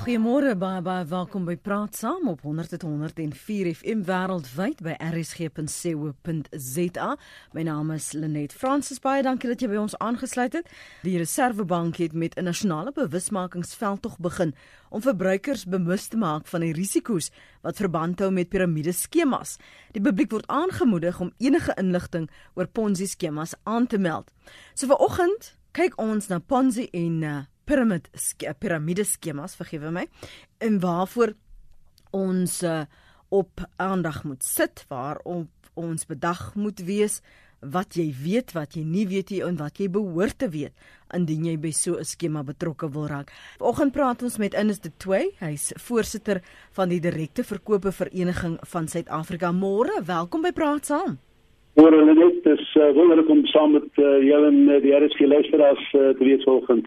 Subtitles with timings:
[0.00, 7.08] Goeiemôre baie baie welkom by Praat Saam op 100.104 FM wêreldwyd by rsg.co.za.
[7.52, 8.96] My naam is Lenet Fransis.
[9.04, 10.72] Baie dankie dat jy by ons aangesluit het.
[11.04, 14.54] Die Reservebank het met 'n nasionale bewusmakingsveldtog begin
[14.88, 17.30] om verbruikers bewus te maak van die risiko's
[17.60, 19.58] wat verband hou met piramideskemas.
[19.92, 24.32] Die publiek word aangemoedig om enige inligting oor Ponzi skemas aan te meld.
[24.74, 28.08] So vanoggend kyk ons na Ponzi en uh, piramid
[28.58, 30.06] piramide skemas vergewe my
[30.58, 31.34] en waarvoor
[32.16, 32.82] ons uh,
[33.30, 37.20] op aandag moet sit waarop ons bedag moet wees
[37.60, 40.72] wat jy weet wat jy nie weet nie en wat jy behoort te weet
[41.14, 43.30] indien jy by so 'n skema betrokke wil raak.
[43.58, 46.40] Vanoggend praat ons met Ines de Toey, hy's voorsitter
[46.72, 49.52] van die direkte verkope vereniging van Suid-Afrika.
[49.52, 51.18] Môre, welkom by Praat Saam.
[51.74, 55.92] Môre net, dis uh, wonderlik om saam met uh, jou en uh, die RSG luisteraars
[55.94, 56.86] uh, te wees vanoggend.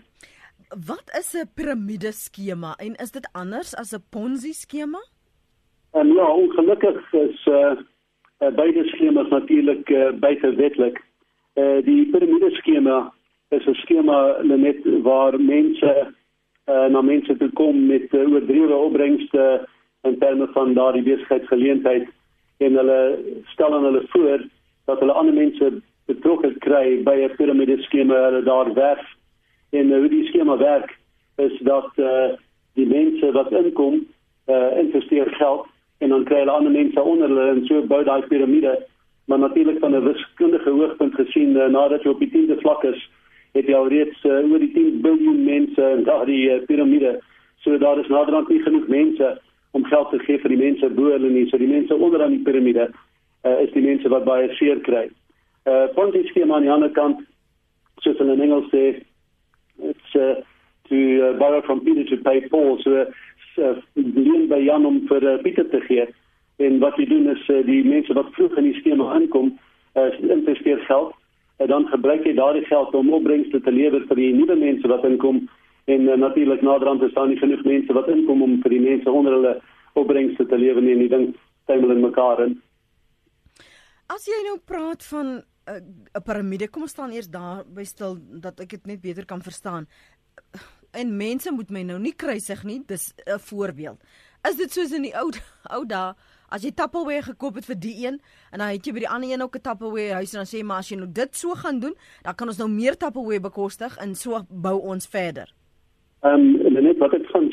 [0.73, 5.01] Wat is 'n piramide skema en is dit anders as 'n Ponzi skema?
[5.91, 7.77] En ja, ongelukkig is uh,
[8.39, 11.01] uh beide skemas natuurlik uh, buite wetlik.
[11.53, 13.13] Uh die piramide skema
[13.49, 16.13] is 'n skema net waar mense
[16.65, 19.67] uh na mense toe kom met uh, oordrewe opbrengste
[20.01, 22.07] in terme van daardie besigheidsgeleentheid
[22.57, 24.47] en hulle stel aan hulle voor
[24.85, 29.21] dat hulle ander mense betrokke kry by 'n piramide skema hulle daar werf
[29.73, 30.97] en uh, hoe die skema werk
[31.41, 32.33] is dat uh,
[32.77, 34.01] die mense wat inkom
[34.47, 38.21] uh, investeer geld en dan kry hulle ander mense onder hulle en so bou daai
[38.27, 38.73] piramide.
[39.25, 43.09] Maar natuurlik van 'n wiskundige hoogtepunt gesien uh, nadat jy op die 10de vlak is
[43.53, 47.21] het jy alreeds uh, oor die 10 miljard mense in daardie uh, piramide.
[47.57, 49.39] So daar is naderhand nie genoeg mense
[49.71, 51.47] om geld te gee vir die mense bo hulle nie.
[51.49, 52.89] So die mense onder aan die piramide
[53.43, 55.09] uh, is die mense wat baie seer kry.
[55.65, 57.21] Uh Ponzi skema aan die ander kant
[58.03, 59.03] soos hulle in Engels sê
[59.79, 60.41] it's uh,
[60.89, 62.79] to uh, borrow from Peter to pay Paul.
[62.83, 63.05] So
[63.57, 66.07] uh, leen by Jan om vir uh, Pieter te gee.
[66.61, 69.53] En wat jy doen is uh, die mense wat vroeg in die skema aankom
[69.95, 71.13] uh, investeer geld.
[71.61, 75.05] En dan gebruik jy daardie geld om opbrengste te lewer vir die nuwe mense wat
[75.07, 75.45] inkom.
[75.85, 79.11] En uh, natuurlik naderhand is daar nie genoeg mense wat inkom om vir die mense
[79.11, 79.55] onder hulle
[79.99, 80.97] opbrengste te lewer nie.
[80.97, 81.27] En die ding
[81.65, 82.59] tuimel in mekaar in.
[84.13, 86.69] As jy nou praat van 'n piramide.
[86.69, 89.87] Kom ons staan eers daar by stil dat ek dit net beter kan verstaan.
[90.91, 92.83] En mense moet my nou nie kruisig nie.
[92.85, 94.03] Dis 'n voorbeeld.
[94.49, 95.29] Is dit soos in die ou
[95.75, 96.13] ou dae
[96.53, 98.19] as jy Tupperware gekoop het vir die een
[98.51, 100.63] en dan het jy by die ander een ook 'n Tupperware huis en dan sê
[100.63, 103.97] maar as jy nou dit so gaan doen, dan kan ons nou meer Tupperware bekostig
[103.97, 105.53] en so bou ons verder.
[106.23, 107.52] Ehm um, net wat van sê.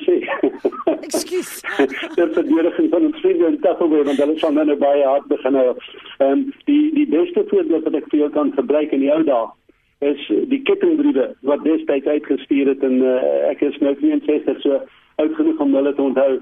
[1.06, 1.52] Ekskuus.
[2.18, 5.54] Dit verdediging van 'n vriend en Tupperware want hulle sal nou baie hard begin.
[5.54, 5.74] Ehm
[6.26, 9.48] um, die die beste voorbeeld wat ek vir jou kan gebruik in die ou dae
[10.00, 14.80] is die kettingbriewe wat destyds uitgestuur het en uh, ek is nou 63 so
[15.20, 16.32] oud genoeg om hulle te onthou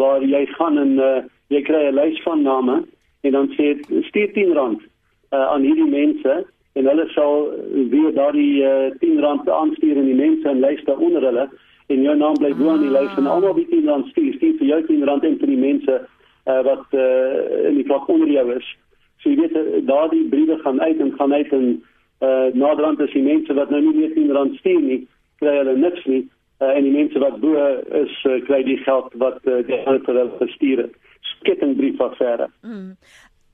[0.00, 1.20] waar jy gaan en uh,
[1.52, 2.80] jy kry 'n lys van name
[3.28, 3.76] en dan sê
[4.08, 6.38] stuur 10 rand uh, aan hierdie mense
[6.74, 7.52] en hulle sal
[7.92, 11.46] weer daardie uh, 10 rand aanstuur aan die mense en lys daaronder hulle
[11.92, 14.58] en jou naam bly bo aan die lys en almal die 10 rand stuur stuur
[14.60, 18.30] vir jou 10 rand en vir die mense uh, wat uh, in die klok onder
[18.32, 18.68] jou is.
[19.22, 23.12] So jy weet uh, daardie briewe gaan uit en gaan uit en uh, naderhand as
[23.16, 25.02] die mense wat nou nie meer 10 rand stuur nie
[25.42, 26.22] kry hulle niks nie
[26.62, 27.68] uh, en die mense wat bo
[28.00, 30.98] is uh, kry die geld wat uh, die ander gestuur het.
[31.34, 32.92] Skittingbrief affaire mm.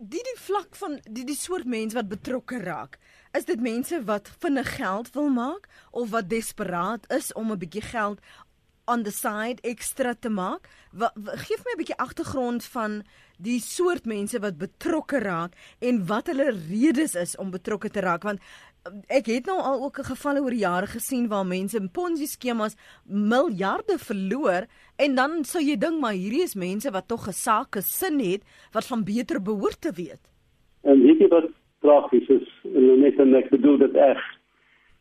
[0.00, 2.96] Die die vlak van die die soort mense wat betrokke raak.
[3.30, 7.82] Is dit mense wat vinnig geld wil maak of wat desperaat is om 'n bietjie
[7.82, 8.18] geld
[8.84, 10.68] on the side ekstra te maak?
[10.92, 13.02] Wat gee my 'n bietjie agtergrond van
[13.38, 18.22] die soort mense wat betrokke raak en wat hulle redes is om betrokke te raak
[18.22, 18.40] want
[19.06, 22.74] ek het nou al ook 'n gevalle oor jare gesien waar mense in Ponzi skemas
[23.04, 24.66] miljarde verloor
[24.96, 28.42] en dan sou jy dink maar hierdie is mense wat tog 'n sake sin het
[28.72, 30.20] wat van beter behoort te weet.
[30.82, 32.49] En weet jy wat tragies is?
[32.80, 34.20] Net en ek bedoel dit reg.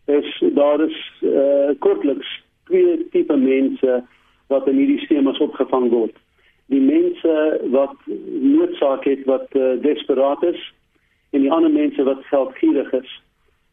[0.10, 2.32] Is daar is uh, kortliks
[2.70, 4.00] twee tipe mense
[4.50, 6.16] wat in hierdie skemas opgevang word.
[6.74, 7.36] Die mense
[7.74, 7.96] wat
[8.42, 10.60] noodsaak het wat uh, desperaat is
[11.30, 13.12] en die ander mense wat geldgierig is.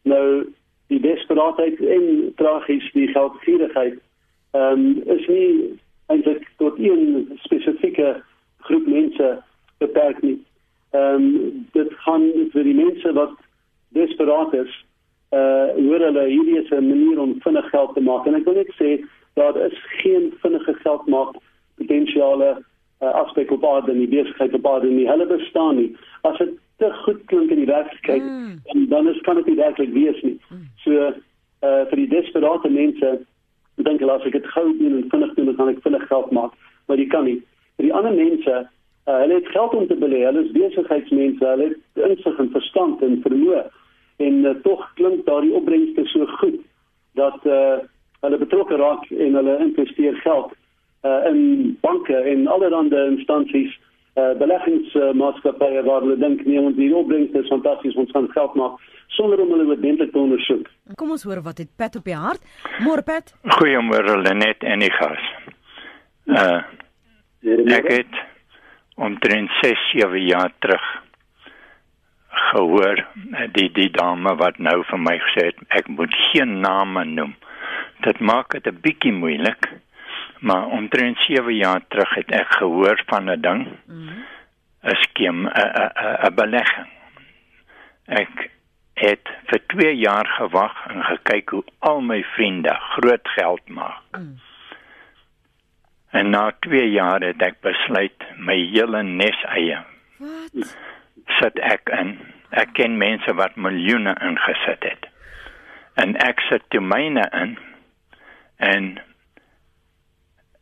[0.01, 0.45] Nou
[0.87, 3.97] die desperaatheid en tragies die geldgierigheid
[4.55, 8.21] ehm um, is nie eintlik tot een spesifieke
[8.69, 9.33] groep mense
[9.83, 10.37] beperk nie.
[10.95, 13.35] Ehm um, dit gaan vir die mense wat
[13.95, 14.71] desperaat is
[15.35, 18.55] uh hoor hulle hierdie is 'n manier om vinnig geld te maak en ek wil
[18.55, 19.03] net sê
[19.35, 21.35] daar is geen vinnige geld maak
[21.77, 22.63] potensiale
[23.01, 26.93] uh, aspek op aarde nie besigheid op aarde nie hulle bestaan nie as dit te
[26.93, 28.61] goed klink in die werklikheid mm.
[28.65, 30.37] dan dan is kan dit nie werklik wees nie.
[30.49, 30.65] Mm.
[30.83, 30.91] So
[31.67, 33.13] uh vir die desperate mense
[33.87, 36.31] dink hulle as ek dit gou doen en vinnig doen, dan kan ek vinnig geld
[36.31, 36.53] maak,
[36.85, 37.39] maar dit kan nie.
[37.77, 38.55] Vir die ander mense,
[39.07, 40.23] uh, hulle het geld om te belê.
[40.27, 43.65] Hulle is besigheidsmense, hulle het insig en verstand en vermoë
[44.17, 46.59] en uh, tog klink daardie opbrengste so goed
[47.17, 47.77] dat uh,
[48.25, 50.53] hulle betrokke raak en hulle investeer geld
[51.05, 53.73] uh, in banke en allerlei instansies
[54.17, 58.81] uh, beleggingsmaatskappye waar hulle dink nee ons die opbrengste is fantasties ons gaan geld maak
[59.17, 60.65] sonder om hulle oordentlik te ondersoek.
[60.99, 62.41] Kom ons hoor wat het Pat op die hart.
[62.83, 63.31] Môre Pat.
[63.57, 65.29] Goeiemôre Lenet en die gas.
[66.27, 66.59] Uh
[67.47, 68.17] ek het
[68.97, 70.85] omtrent 6 7 jaar terug
[72.29, 73.05] gehoor
[73.53, 77.35] die die dame wat nou vir my gesê het ek moet geen name noem.
[78.05, 79.69] Dit maak dit 'n bietjie moeilik.
[80.39, 83.61] Maar omtrent 7 jaar terug het ek gehoor van 'n ding.
[83.67, 84.23] 'n mm -hmm.
[85.23, 85.49] 'n
[86.25, 86.89] 'n belegging.
[88.05, 88.49] Ek
[88.93, 94.17] het vir 2 jaar gewag en gekyk hoe al my vriende groot geld maak.
[94.17, 94.39] Mm.
[96.11, 99.79] En na 2 jaar het ek besluit my hele nes eie.
[100.23, 100.75] Wat?
[101.39, 102.15] Sit ek in.
[102.49, 105.09] Ek ken mense wat miljoene ingesit het.
[105.99, 107.57] En ek sit te myne in.
[108.57, 108.87] En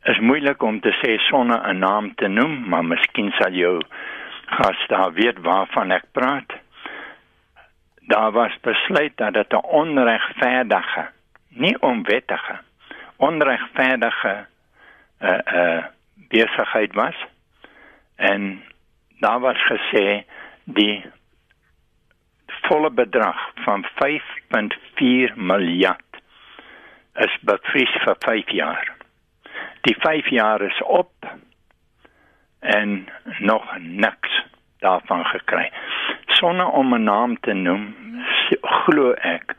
[0.06, 3.82] is moeilik om te sê sonder 'n naam te noem, maar miskien sal jou
[4.46, 6.54] gas daar weet waarvan ek praat.
[8.08, 11.08] Daar was besluit dat dit 'n onregverdige,
[11.50, 12.60] nie onwettige,
[13.18, 14.46] onregverdige
[15.22, 15.84] uh uh
[16.30, 17.16] besigheid was
[18.16, 18.64] en
[19.20, 20.24] daar was gesê
[20.64, 21.06] die
[22.68, 26.20] volle bedrag van 5.4 miljard
[27.16, 28.94] is bevries vir 5 jaar.
[29.82, 31.12] Die 5 jaar is op
[32.60, 33.08] en
[33.40, 34.44] nog niks
[34.80, 35.72] daarvan gekry.
[36.26, 37.96] Sonder om 'n naam te noem,
[38.62, 39.56] glo ek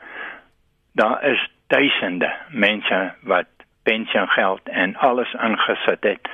[0.91, 3.56] daar is duisende mense wat
[3.87, 6.29] pensioengeld en alles ingesit het.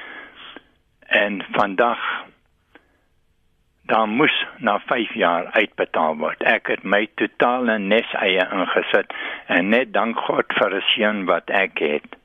[1.21, 2.01] En vandag
[3.85, 6.43] dan moes na 5 jaar uitbetaal word.
[6.43, 9.13] Ek het my totale nes eie ingesit
[9.47, 12.17] en net dank God vir die seën wat ek het,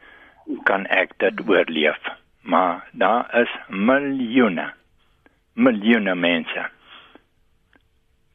[0.64, 2.00] kan ek dit oorleef.
[2.48, 4.70] Maar daar is miljoene
[5.58, 6.66] miljoene mense.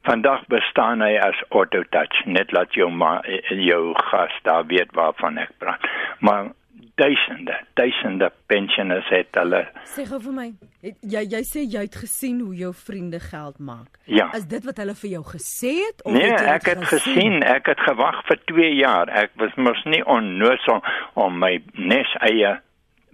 [0.04, 5.54] Vandag bestaan hy as autotouch, net laat jou maar jou gas daar weet waarvan ek
[5.64, 5.88] praat.
[6.20, 6.52] Maar
[6.96, 9.64] duisende, duisende pensioners het hulle.
[9.96, 10.46] Sê gou vir my,
[10.86, 13.98] het, jy jy sê jy het gesien hoe jou vriende geld maak.
[14.06, 14.30] Ja.
[14.38, 17.18] Is dit wat hulle vir jou gesê het of nee, het ek het gesien?
[17.18, 19.10] gesien, ek het gewag vir 2 jaar.
[19.24, 20.84] Ek was mos nie onnoosel
[21.20, 22.58] om my nes eie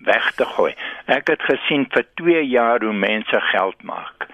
[0.07, 0.73] weg te gooi.
[1.07, 4.27] Ek het gesien vir 2 jaar hoe mense geld maak.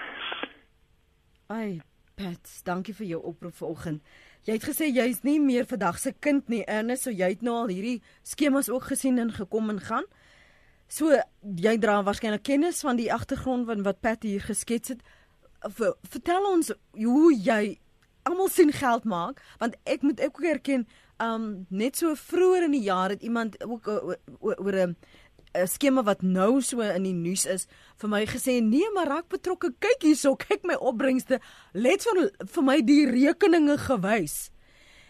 [1.53, 1.81] Ai,
[2.15, 4.01] Pat, dankie vir jou oproep vanoggend.
[4.45, 7.55] Jy het gesê jy's nie meer vandag se kind nie, Ernest, so jy het nou
[7.63, 10.05] al hierdie skemas ook gesien en gekom en gaan.
[10.87, 15.01] So jy dra waarskynlik kennis van die agtergrond van wat Pat hier geskets het.
[16.11, 17.79] Vertel ons hoe jy
[18.29, 20.85] almal sien geld maak, want ek moet ek ook erken,
[21.21, 24.95] um net so vroeër in die jaar het iemand ook oor 'n
[25.55, 27.67] 'n skema wat nou so in die nuus is
[27.97, 29.71] vir my gesê nee maar raak betrokke.
[29.79, 31.39] Kyk hierso kyk my opbrengste.
[31.73, 34.51] Let van vir my die rekeninge gewys.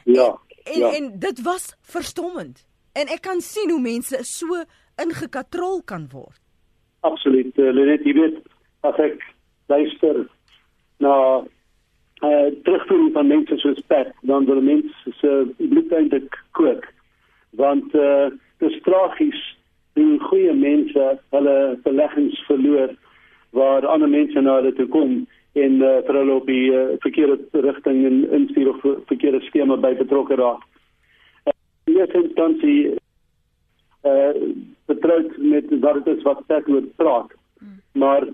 [0.05, 0.93] Ja en, ja.
[0.93, 2.65] en dit was verstommend.
[2.93, 4.63] En ek kan sien hoe mense so
[5.01, 6.39] ingekatrol kan word.
[7.05, 8.39] Absoluut uh, Lenet jy weet
[8.87, 9.21] as ek
[9.69, 10.23] luister
[11.03, 16.87] na uh, terugvoering van mense soos Pat dan wil mense se bloed eintlik kook.
[17.59, 18.31] Want uh,
[18.63, 19.43] dit is tragies
[19.95, 22.93] hoe goeie mense hulle beleggings verloor
[23.55, 25.25] waar ander mense na hulle toe kom
[25.55, 29.93] en uh, vir hulle op die uh, verkeerde rigting en instuur of verkeerde skema by
[29.95, 30.63] betrokke raak.
[31.87, 32.95] Uh, instansie
[34.05, 34.47] eh uh,
[34.85, 37.31] betroud met wat dit is wat ek oor praat.
[37.59, 37.79] Hmm.
[37.91, 38.27] Maar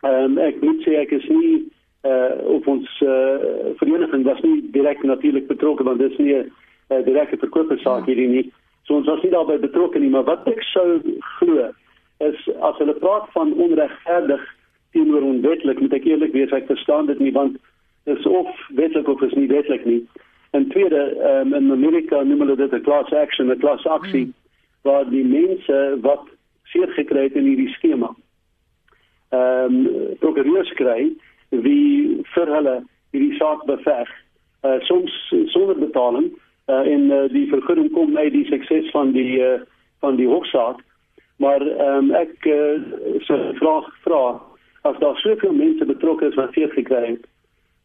[0.00, 1.66] ehm um, ek moet sê ek is nie
[2.04, 6.34] eh uh, op ons uh, vereniging was nie direk natuurlik betrokke want dit is nie
[6.34, 6.52] 'n
[6.90, 8.52] uh, direkte verkoopsaak hierdie nie.
[8.84, 11.00] So ons was nie daarbey betrokke nie, maar wat ek sou
[11.38, 11.70] glo
[12.24, 14.42] is as hulle praat van onregverdig
[14.94, 17.56] teenoor onwetlik, moet ek eerlik wees, ek verstaan dit nie want
[18.04, 20.02] dit is of wetlik of is nie wetlik nie.
[20.54, 24.34] En tweede, um, in Amerika noem hulle dit 'n class action, 'n class aksie hmm.
[24.82, 26.28] waar die mense wat
[26.64, 28.14] seer gekry het in hierdie skema
[29.34, 31.12] ehm um, prokureurs kry
[31.50, 32.74] wie vir hulle
[33.14, 34.10] hierdie saak beveg.
[34.64, 35.12] Uh, soms
[35.52, 36.30] sonder betaling
[36.66, 39.60] uh, en uh, die vergunning kom uit die sukses van die uh,
[40.04, 40.82] van die hofsaak.
[41.42, 42.80] Maar um, ek uh,
[43.26, 44.24] so vraag vra
[44.84, 47.24] as daar soveel mense betrokke is wat seer gekry het.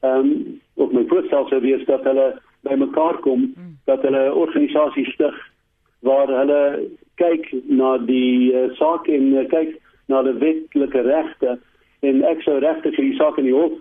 [0.04, 2.28] Ehm um, op my voorstel sou wees dat hulle
[2.64, 3.74] by mekaar kom, mm.
[3.86, 5.36] dat hulle 'n organisasie stig
[6.00, 9.76] waar hulle kyk na die uh, saak en uh, kyk
[10.08, 11.58] na die wetlike regte
[12.08, 13.76] en ek sou regtig vir die saak in die hof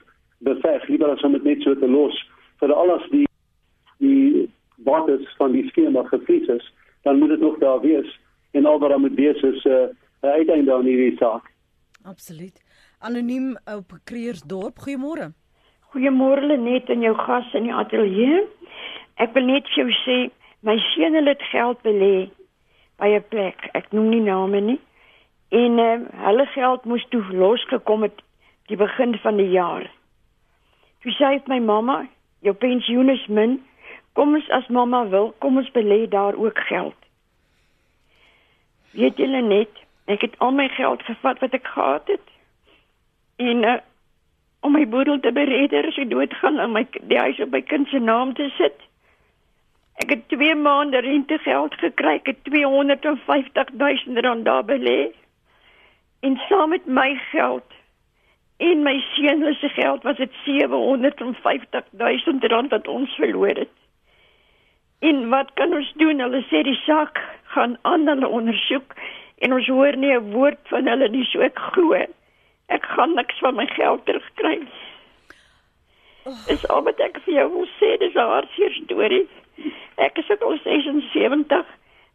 [0.47, 2.19] beveg liewer as om dit net so te los
[2.63, 3.27] vir alles die
[4.03, 4.28] die
[4.85, 8.19] bates van die skema gefries is dan moet dit nog daar wees
[8.51, 9.71] en al wat dan moet wees is 'n
[10.23, 11.57] uh, uiteinde aan hierdie saak
[12.09, 12.65] Absoluut.
[12.99, 14.79] Anoniem op Kreersdorp.
[14.79, 15.33] Goeiemôre.
[15.91, 18.47] Goeiemôre Lenet en jou gas in die ateljee.
[19.21, 20.17] Ek wil net vir jou sê
[20.65, 22.31] my seun het geld belê
[22.97, 23.69] by 'n plek.
[23.75, 24.81] Ek noem nie name nie.
[25.51, 28.23] En uh, hulle geld moes toe losgekom het
[28.69, 29.91] die begin van die jaar.
[31.03, 32.07] Toe sê hy my mamma,
[32.41, 33.61] jou pensioen is min.
[34.19, 36.97] Kom ons as mamma wil, kom ons belê daar ook geld.
[38.99, 39.71] Weet julle net,
[40.11, 42.33] ek het al my geld gevat wat ek gehad het.
[43.39, 43.77] En uh,
[44.67, 47.87] om my boedel te beredder as ek doodgaan en my die huis op my kind
[47.95, 48.83] se naam te sit.
[50.03, 55.13] Ek het 2 maande rente geld gekry, ek het 250 000 rand daar belê.
[56.27, 57.79] En saam met my geld
[58.59, 63.77] en my seun se geld was dit 750 000 rand wat ons verloor het.
[65.01, 66.21] En wat kan ons doen?
[66.21, 67.19] Hulle sê die saak
[67.55, 68.95] gaan aan hulle ondersoek
[69.39, 71.95] en ons hoor nie 'n woord van hulle nie, so ek glo
[72.69, 74.61] ek gaan niks van my geld terugkry.
[76.47, 79.27] Dis al wat ek vir jou wil sê, dis 'n hartseer storie.
[79.97, 81.67] Ek is ook al 76.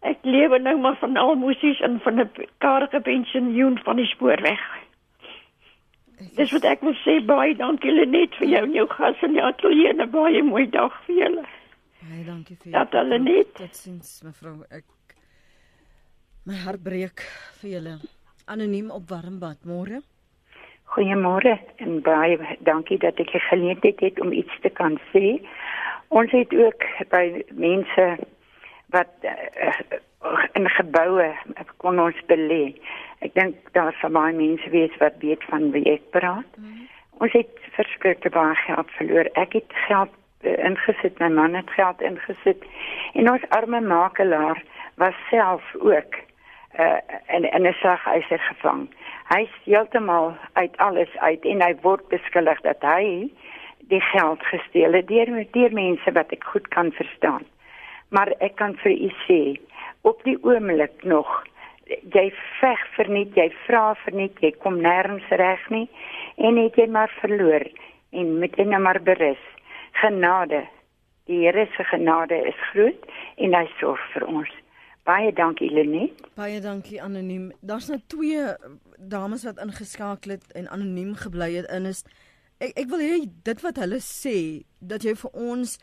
[0.01, 4.61] Ek lewe nou maar van almosies en van 'n karige pensioen van die spoorweg.
[6.35, 9.43] Dis wat ek wil sê baie dankie Lenet vir jou en jou gas in die
[9.43, 11.45] ateljee en 'n baie mooi dag vir julle.
[12.03, 12.71] Baie dankie vir.
[12.71, 13.53] Dat Lenet.
[13.55, 14.57] Totsiens mevrou.
[14.69, 14.85] Ek
[16.43, 17.23] my hart breek
[17.61, 17.93] vir julle.
[18.51, 20.01] Anoniem op Warmbad môre.
[20.93, 25.37] Goeiemôre en baie dankie dat ek die geleentheid het om iets te kan sê.
[26.13, 26.83] Ons het ook
[27.13, 27.23] by
[27.55, 28.07] mense
[28.93, 29.71] wat uh,
[30.59, 31.29] in geboue
[31.81, 32.75] kon ons belê.
[33.23, 36.59] Ek dink daar sal baie mense wees wat weet van wie ek praat.
[36.59, 36.91] Mm -hmm.
[37.23, 39.31] Ons het verskriklik baie geld verloor.
[39.39, 40.11] Ek het geld
[40.43, 42.63] ingesit, my man het geld ingesit.
[43.13, 44.63] En ons arme makelaar
[44.95, 46.15] was self ook
[46.79, 46.97] uh,
[47.27, 48.89] in in 'n saghuiser gevang.
[49.27, 53.29] Hy's heeltemal uit alles uit en hy word beskuldig dat hy
[53.79, 57.43] die geld gesteel het deur deur mense wat ek goed kan verstaan.
[58.09, 59.59] Maar ek kan vir u sê
[60.01, 61.43] op die oomblik nog
[61.85, 65.87] jy veg vir net jy vra vir net jy kom nêrens reg nie
[66.37, 67.65] en het jy maar verloor
[68.11, 69.43] en met net maar berus
[70.01, 70.67] genade
[71.25, 73.05] die Here se genade is groot
[73.37, 74.51] en hy sorg vir ons
[75.03, 76.19] Baie dankie Lenet.
[76.39, 77.49] Baie dankie anoniem.
[77.59, 78.43] Daar's nou twee
[78.97, 82.05] dames wat ingeskakel het en anoniem gebly het in is
[82.63, 83.17] ek ek wil hê
[83.49, 84.37] dit wat hulle sê
[84.79, 85.75] dat jy vir ons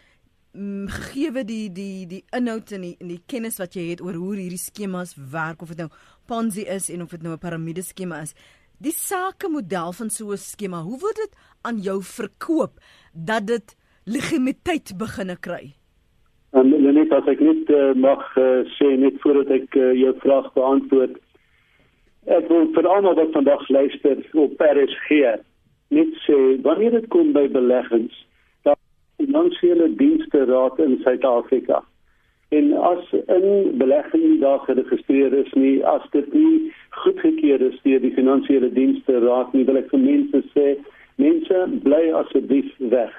[0.56, 4.16] mm, gegee die die die inhoud en die en die kennis wat jy het oor
[4.16, 5.90] hoe hierdie skemas werk of dit nou
[6.30, 8.34] Ponzi is en of dit nou 'n piramide skema is.
[8.80, 12.80] Die sakemodel van so 'n skema, hoe word dit aan jou verkoop
[13.12, 15.74] dat dit legitimiteit beginne kry?
[16.52, 20.14] En um, net as ek net uh, mag uh, sê net voordat ek uh, jou
[20.24, 21.18] vraag beantwoord.
[22.30, 25.20] Ek wil vir almal wat vandag luister op RSG
[25.90, 28.14] net sê wanneer dit kom by beleggings,
[28.66, 28.76] die
[29.26, 31.80] finansiële dienste raad in Suid-Afrika
[32.50, 38.14] en as 'n belegging daar geregistreer is nie, as dit nie goedgekeur is deur die
[38.14, 40.66] finansiële dienste raad nie, wil ek vir mense sê,
[41.14, 43.12] mense bly asseblief weg.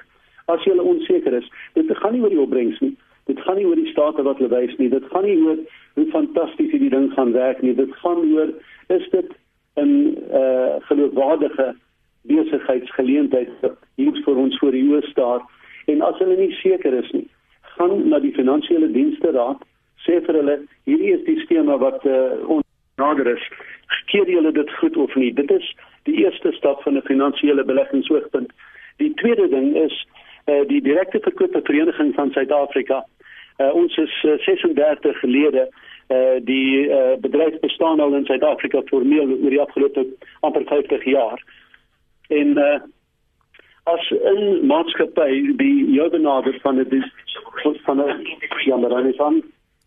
[0.46, 2.96] As jy onseker is, dit gaan nie oor die opbrengs nie.
[3.30, 4.88] Dit gaan nie oor die state wat hulle wys nie.
[4.88, 5.58] Dit gaan nie oor
[5.94, 7.74] hoe fantasties hierdie ding gaan werk nie.
[7.74, 8.50] Dit gaan oor
[8.88, 9.30] is dit
[9.76, 11.74] 'n eh uh, geloofwaardige
[12.22, 13.50] besigheidsgeleentheid
[13.96, 15.40] hier vir ons voor die oë staar
[15.86, 17.28] en as hulle nie seker is nie,
[17.76, 19.62] gaan na die finansiële dienste raad
[20.06, 20.56] sê vir hulle
[20.90, 23.44] hierdie is die skema wat uh, onnader is.
[24.10, 25.32] Keer julle dit goed of nie?
[25.32, 25.66] Dit is
[26.08, 28.52] die eerste stap van 'n finansiële beleggingsoogpunt.
[28.98, 30.06] Die tweede ding is
[30.46, 33.04] uh, die direkte verkoop vereniging van Suid-Afrika.
[33.58, 35.68] Uh, ons is uh, 36 lede.
[36.08, 40.06] Uh, die uh, bedryf bestaan al in Suid-Afrika formeel oor die afgelope
[40.40, 41.42] amper 50 jaar.
[42.28, 42.80] En uh,
[43.82, 47.12] as 'n maatskappy die joubenader van die
[47.84, 48.26] van 'n
[48.64, 49.42] jammer van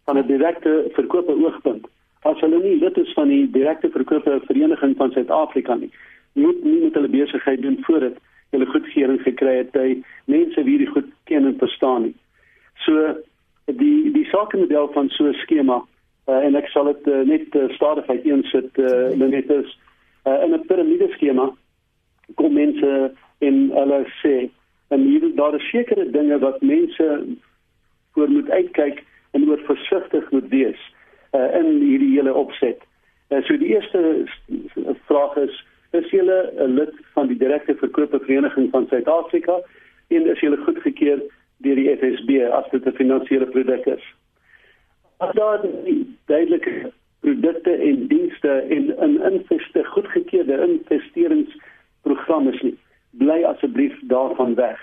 [0.06, 1.88] van 'n direkte verkoop oogpunt
[2.22, 5.92] as hulle nie dit is van die direkte verkoop vereniging van Suid-Afrika nie
[6.34, 8.18] moet nie met hulle besigheid doen voordat
[8.56, 9.88] hulle goedkeuring gekry het by
[10.32, 12.16] mense wie die goed ken en verstaan nie.
[12.86, 13.16] So
[13.82, 15.82] die die sakemodel van so 'n skema
[16.28, 19.78] uh, en ek sal dit uh, net uh, stadig uiteensit uh, net is
[20.26, 21.52] uh, in 'n piramide skema
[22.36, 24.50] kom mense in hulle sê
[24.90, 27.26] en hier daar is sekere dinge wat mense
[28.14, 30.82] voor moet uitkyk en oor versigtig moet wees.
[31.36, 32.84] uh, in hierdie hele opset.
[33.30, 34.26] Uh, so die eerste
[35.10, 35.56] vraag is
[36.00, 39.60] is jy 'n lid van die direkte verkope vereniging van Suid-Afrika
[40.08, 41.20] en is jy goedgekeur
[41.64, 44.04] deur die FSB as dit 'n finansiële produk is?
[45.18, 45.62] As daar
[46.25, 52.78] duidelike produkte en dienste en 'n investe goedgekeurde investeringsprogram is nie,
[53.10, 54.80] bly asseblief daarvan weg.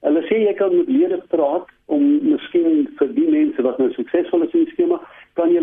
[0.00, 4.42] Hulle sê jy kan met lede praat om miskien vir die mense wat nou suksesvol
[4.42, 5.00] is in die skema,
[5.38, 5.62] kan jy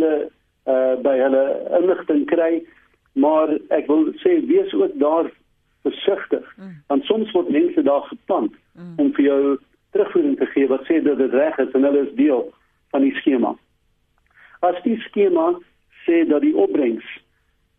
[0.67, 1.43] uh by hulle
[1.79, 2.61] inligting kry,
[3.19, 5.31] maar ek wil sê wees ook daar
[5.87, 6.45] versigtig.
[6.57, 6.75] Mm.
[6.87, 8.93] Want soms word mense daar geplant mm.
[8.97, 9.41] om vir jou
[9.95, 12.45] terugvoering te gee wat sê dat dit reg is en hulle is deel
[12.93, 13.55] van die skema.
[14.65, 15.51] As die skema
[16.05, 17.07] sê dat die opbrengs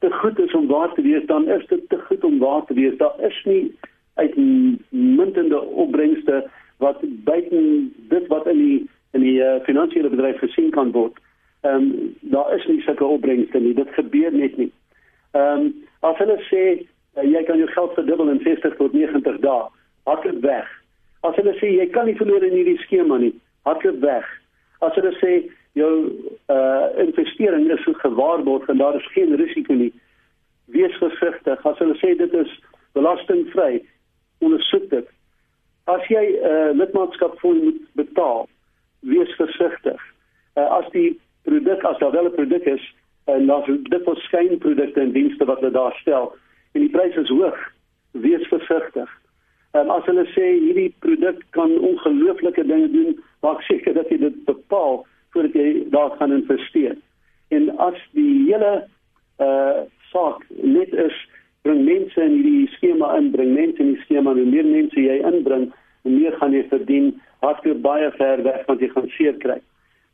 [0.00, 2.74] te goed is om waar te wees, dan is dit te goed om waar te
[2.74, 2.96] wees.
[2.96, 3.68] Daar is nie
[4.14, 8.78] uitmuntende opbrengste wat buiten dit wat in die
[9.10, 11.18] in die uh, finansiële bedryf gesien kan word.
[11.60, 13.74] Ehm um, daar is nie sulke opbrengste nie.
[13.74, 14.70] Dit gebeur net nie.
[15.32, 19.40] Ehm um, as hulle sê uh, jy kan jou geld verdubbel in 60 tot 90
[19.44, 19.68] dae,
[20.08, 20.68] hardloop weg.
[21.28, 23.34] As hulle sê jy kan nie verloor in hierdie skema nie,
[23.68, 24.26] hardloop weg.
[24.80, 25.32] As hulle sê
[25.78, 25.92] jou
[26.50, 29.92] uh investering is gewaarborg en daar is geen risiko nie,
[30.74, 31.66] wees versigtig.
[31.66, 32.52] As hulle sê dit is
[32.98, 33.82] belastingvry,
[34.42, 35.10] ondersoek dit.
[35.86, 38.48] As jy 'n uh, lidmaatskap vir moet betaal,
[39.00, 40.00] wees versigtig.
[40.56, 42.82] Uh, as die produk as daar wel 'n produk is
[43.36, 46.32] en daar is dit vir skynprodukte en dienste wat hulle daar stel
[46.72, 47.58] en die pryse is hoog,
[48.12, 49.10] wees versigtig.
[49.74, 54.18] En um, as hulle sê hierdie produk kan ongelooflike dinge doen, maak seker dat jy
[54.22, 56.96] dit bepaal voordat jy daar gaan investeer.
[57.54, 58.72] En as die hele
[59.42, 61.14] uh saak net is
[61.62, 65.20] bring mense in hierdie skema in, bring mense in die skema, hoe meer mense jy
[65.28, 65.68] inbring,
[66.02, 67.12] hoe meer gaan jy verdien,
[67.44, 69.60] hardloop baie ver weg want jy gaan seer kry.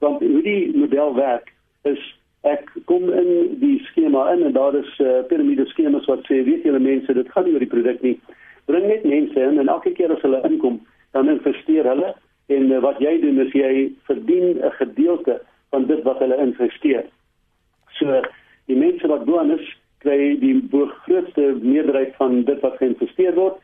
[0.04, 1.49] Want hoe die model werk
[1.88, 2.02] is
[2.46, 6.66] ek kom in die skema in en daar is uh, piramide skemas wat sê weet
[6.66, 8.14] julle mense dit gaan nie oor die produk nie.
[8.70, 10.80] Bring net mense in en elke keer as hulle inkom,
[11.16, 12.14] dan investeer hulle
[12.54, 13.73] en uh, wat jy doen is jy
[14.06, 15.40] verdien 'n gedeelte
[15.75, 17.04] van dit wat hulle investeer.
[17.99, 18.23] So
[18.71, 19.66] die mense wat doen is
[20.04, 23.58] kry die grootste meerderheid van dit wat geïnvesteer word.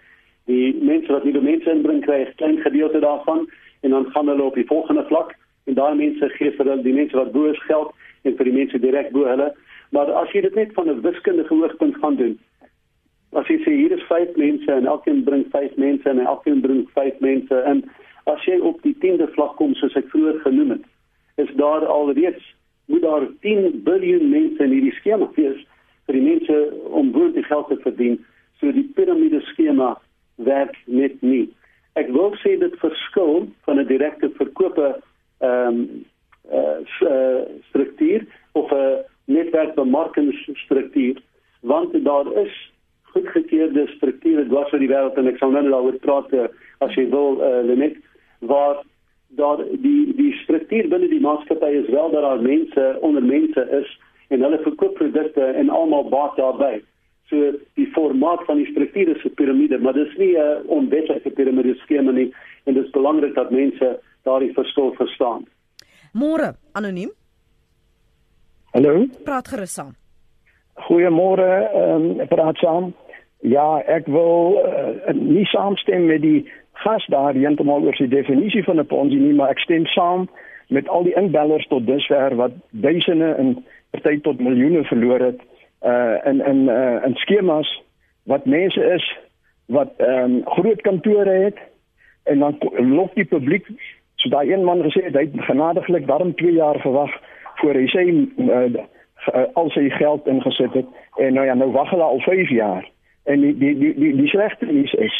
[0.50, 3.46] Die mense wat nuwe mense inbring kry 'n klein gedeelte daarvan
[3.82, 6.98] en dan gaan hulle op die volgende vlak en daai mense gee vir hulle die
[6.98, 9.52] mense wat bo is geld en vir die mense direk bo hulle.
[9.92, 12.38] Maar as jy dit net van 'n wiskundige hoogtepunt gaan doen,
[13.32, 16.88] as jy sê hier is 5 mense en elkeen bring 5 mense en elkeen bring
[16.94, 17.84] 5 mense en
[18.24, 20.84] as jy op die 10de vlak kom soos ek vroeër genoem het,
[21.36, 22.44] is daar alreeds
[22.86, 25.64] moet daar 10 miljard mense in hierdie skema wees
[26.06, 26.58] vir die mense
[26.90, 28.18] om goed die geld te verdien.
[28.60, 29.94] So die piramide skema
[30.36, 31.48] werk net nie.
[31.98, 34.96] Ek wil sê dit verskil van 'n direkte verkope
[35.40, 36.04] ehm um,
[36.50, 41.16] uh, struktuur of 'n netwerkbemarkingsstruktuur
[41.60, 46.32] want daar is goedgekeurde strukture dwars oor die wêreld en ek sal nou daaroor praat
[46.32, 47.96] uh, as jy wil uh, Lenet
[48.40, 48.82] waar
[49.36, 53.98] daar die die struktuur binne die maatskappy is wel dat daar mense onder mense is
[54.28, 56.80] en hulle verkoop produkte en almal baat daarbey.
[57.28, 61.74] So die formaat van die struktuur is 'n piramide, maar dis nie 'n onwetlike piramide
[61.74, 62.32] skema nie
[62.64, 65.46] en dit is belangrik dat mense daardie verskil verstaan.
[66.12, 67.10] Môre, anoniem.
[68.74, 69.06] Hallo.
[69.24, 69.94] Praat gerus saam.
[70.84, 72.92] Goeiemôre, ehm um, praat saam.
[73.40, 76.44] Ja, ek wil uh, nie saamstem met die
[76.84, 80.28] gas daar heeltemal oor sy definisie van 'n ponzi nie, maar ek stem saam
[80.68, 85.40] met al die inbellers tot dusver wat duisende en party tot miljoene verloor het
[85.84, 87.68] uh in in uh in skemas
[88.24, 89.04] wat mense is
[89.66, 91.58] wat ehm um, groot kantore het
[92.22, 93.66] en dan loop die publiek
[94.22, 97.14] so daai een man gesê hy het genadiglik daarom 2 jaar gewag
[97.60, 98.04] voor hy sy
[98.48, 98.82] uh,
[99.60, 100.86] al sy geld ingesit het
[101.18, 102.86] en nou ja nou wag hulle al 5 jaar
[103.24, 105.18] en die die die die, die slegte nuus is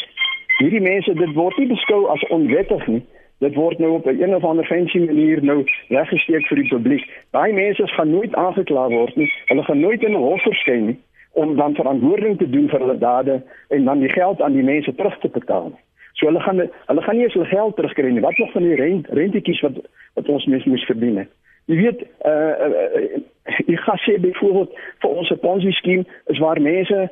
[0.59, 3.03] hierdie mense dit word nie beskou as onwettig nie
[3.43, 7.03] dit word nou op 'n een of ander fancy manier nou weggesteek vir die publiek.
[7.31, 9.31] Daai mense gaan nooit aangekla word nie.
[9.45, 10.97] Hulle gaan nooit in 'n hof verskyn nie
[11.33, 14.95] om dan verantwoording te doen vir hulle dade en dan die geld aan die mense
[14.95, 15.71] terug te betaal.
[16.13, 18.21] So hulle gaan hulle gaan nie eens hulle geld terugkry nie.
[18.21, 19.79] Wat nog van die rent rentetjies wat
[20.13, 21.31] wat ons mense moes verdien het.
[21.65, 24.71] Jy weet, uh, uh ek gaan sê byvoorbeeld
[25.03, 27.09] vir ons Ponzi skema is waar mense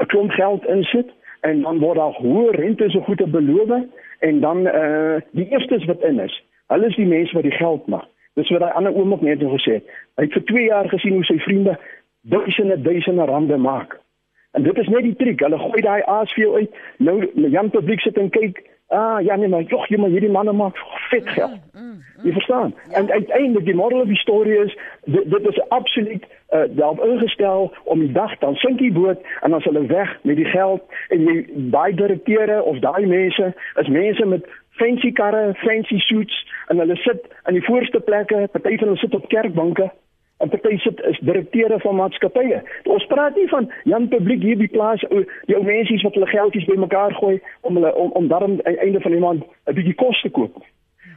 [0.00, 3.70] 'n klomp geld insit en dan word daar hoë rente so goed te beloof
[4.20, 6.42] en dan eh uh, die eerstes wat in is.
[6.66, 8.08] Hulle is die mense wat die geld maak.
[8.34, 9.84] Dis wat daai ander oom ook net gesê het.
[10.16, 11.78] Hy het vir 2 jaar gesien hoe sy vriende
[12.22, 14.00] duisende duisende rande maak.
[14.54, 15.40] En dit is net die triek.
[15.42, 16.78] Hulle gooi daai aas vir jou uit.
[16.98, 20.52] Nou Jan publiek sit en kyk Ah, ja nee, maar jog, jy maar hierdie manne
[20.52, 20.76] maak
[21.08, 21.60] vet geld.
[21.72, 22.24] Mm, mm, mm.
[22.24, 22.74] Jy verstaan?
[22.90, 22.96] Ja.
[22.98, 27.72] En uiteindelik die moral of die storie is dit, dit is absoluut uh, daarop ingestel
[27.84, 30.82] om die dag dan sink die boot en dan is hulle weg met die geld
[31.08, 36.78] en jy daai direkteure of daai mense is mense met fancy karre, fancy suits en
[36.78, 39.90] hulle sit in die voorste plekke, party van hulle sit op kerkbanke
[40.38, 42.62] en party sit is direkteure van maatskappye.
[42.84, 46.30] Ons praat nie van Jan publiek hier by plaas ou die ou mense wat hulle
[46.32, 49.74] geldjies bymekaar gooi om hulle om om dan aan die einde van die maand 'n
[49.74, 50.62] bietjie kos te koop.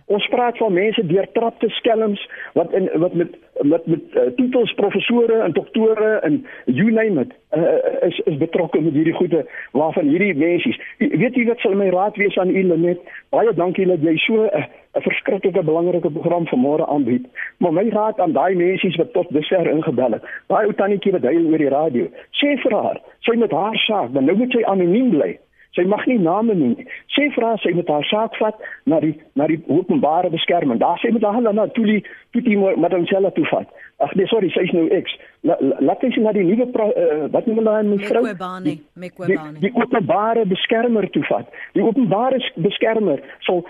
[0.08, 2.22] Ons praat van mense deurtrapte skelms
[2.56, 7.34] wat in wat met met met uh, titels professore en doktore en you name it
[7.52, 11.90] uh, is is betrokke met hierdie goede waarvan hierdie mense weet jy wat sal my
[11.92, 13.02] raad wees aan u net?
[13.36, 17.28] Baie dankie dat jy so 'n uh, verskriklike belangrike program vanmôre aanbied.
[17.58, 20.24] Maar my raad aan daai mense wat tot dusver ingebel het.
[20.48, 24.14] Daai ou tannetjie wat hy oor die radio sê vir haar sy met haar saak
[24.14, 25.36] dan nou moet sy anoniem bly
[25.76, 26.86] Sy mag nie name noem nie.
[27.14, 30.80] Sê vir haar sy moet haar saak vat na die na die openbare beskerming.
[30.82, 32.00] Daar sê met haar na toe die
[32.34, 33.70] toe die met homself toe vat.
[34.02, 35.14] Ag nee, sorry, sy's nou X.
[35.46, 38.24] Laat sy na die nuwe uh, wat noem hulle haar mevrou?
[38.26, 39.60] Mekwebane, Mekwebane.
[39.60, 41.50] Die, die openbare beskermer toe vat.
[41.78, 43.66] Die openbare beskermer sal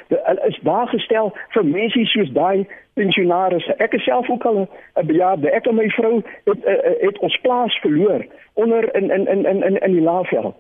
[0.48, 2.68] is daar gestel vir mense soos daai
[3.00, 3.68] pensionaars.
[3.84, 5.52] Ek is self ook al 'n bejaarde.
[5.52, 9.78] Ek en my vrou het, het, het ons plaas verloor onder in in in in
[9.78, 10.56] in die Laagveld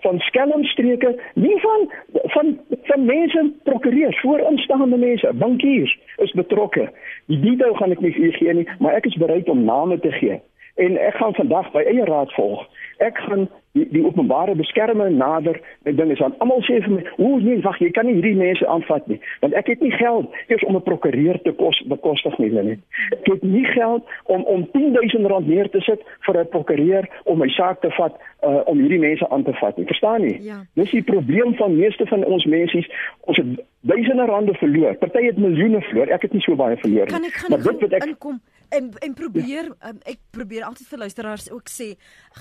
[0.00, 1.92] van skelmstreke, nie van
[2.34, 6.90] van van mense prokureurs, voorinstaande mense, bankiers is betrokke.
[7.26, 10.00] Die detail gaan ek nie vir u gee nie, maar ek is bereid om name
[10.00, 10.40] te gee.
[10.78, 12.60] En ek gaan vandag by eie raad volg.
[13.02, 16.34] Ek gaan die, die openbare beskermer nader met dinge aan.
[16.38, 19.54] Almal sê vir my, "O nee, wag, jy kan nie hierdie mense aanvat nie, want
[19.58, 22.78] ek het nie geld eers om 'n prokureur te kos bekostig nie, nie.
[23.10, 27.38] Ek het nie geld om om 10000 rand neer te sit vir 'n prokureur om
[27.38, 29.86] my saak te vat uh, om hierdie mense aan te vat nie.
[29.86, 30.38] Verstaan jy?
[30.42, 30.62] Ja.
[30.74, 32.86] Dis die probleem van meeste van ons mense.
[33.20, 33.46] Ons het
[33.80, 34.94] duisende rande verloor.
[34.94, 36.06] Party het miljoene verloor.
[36.06, 37.30] Ek het nie so baie verloor nie.
[37.48, 39.90] Maar dit wat ek inkom en en probeer ja.
[39.90, 41.88] um, ek probeer altyd vir luisteraars ook sê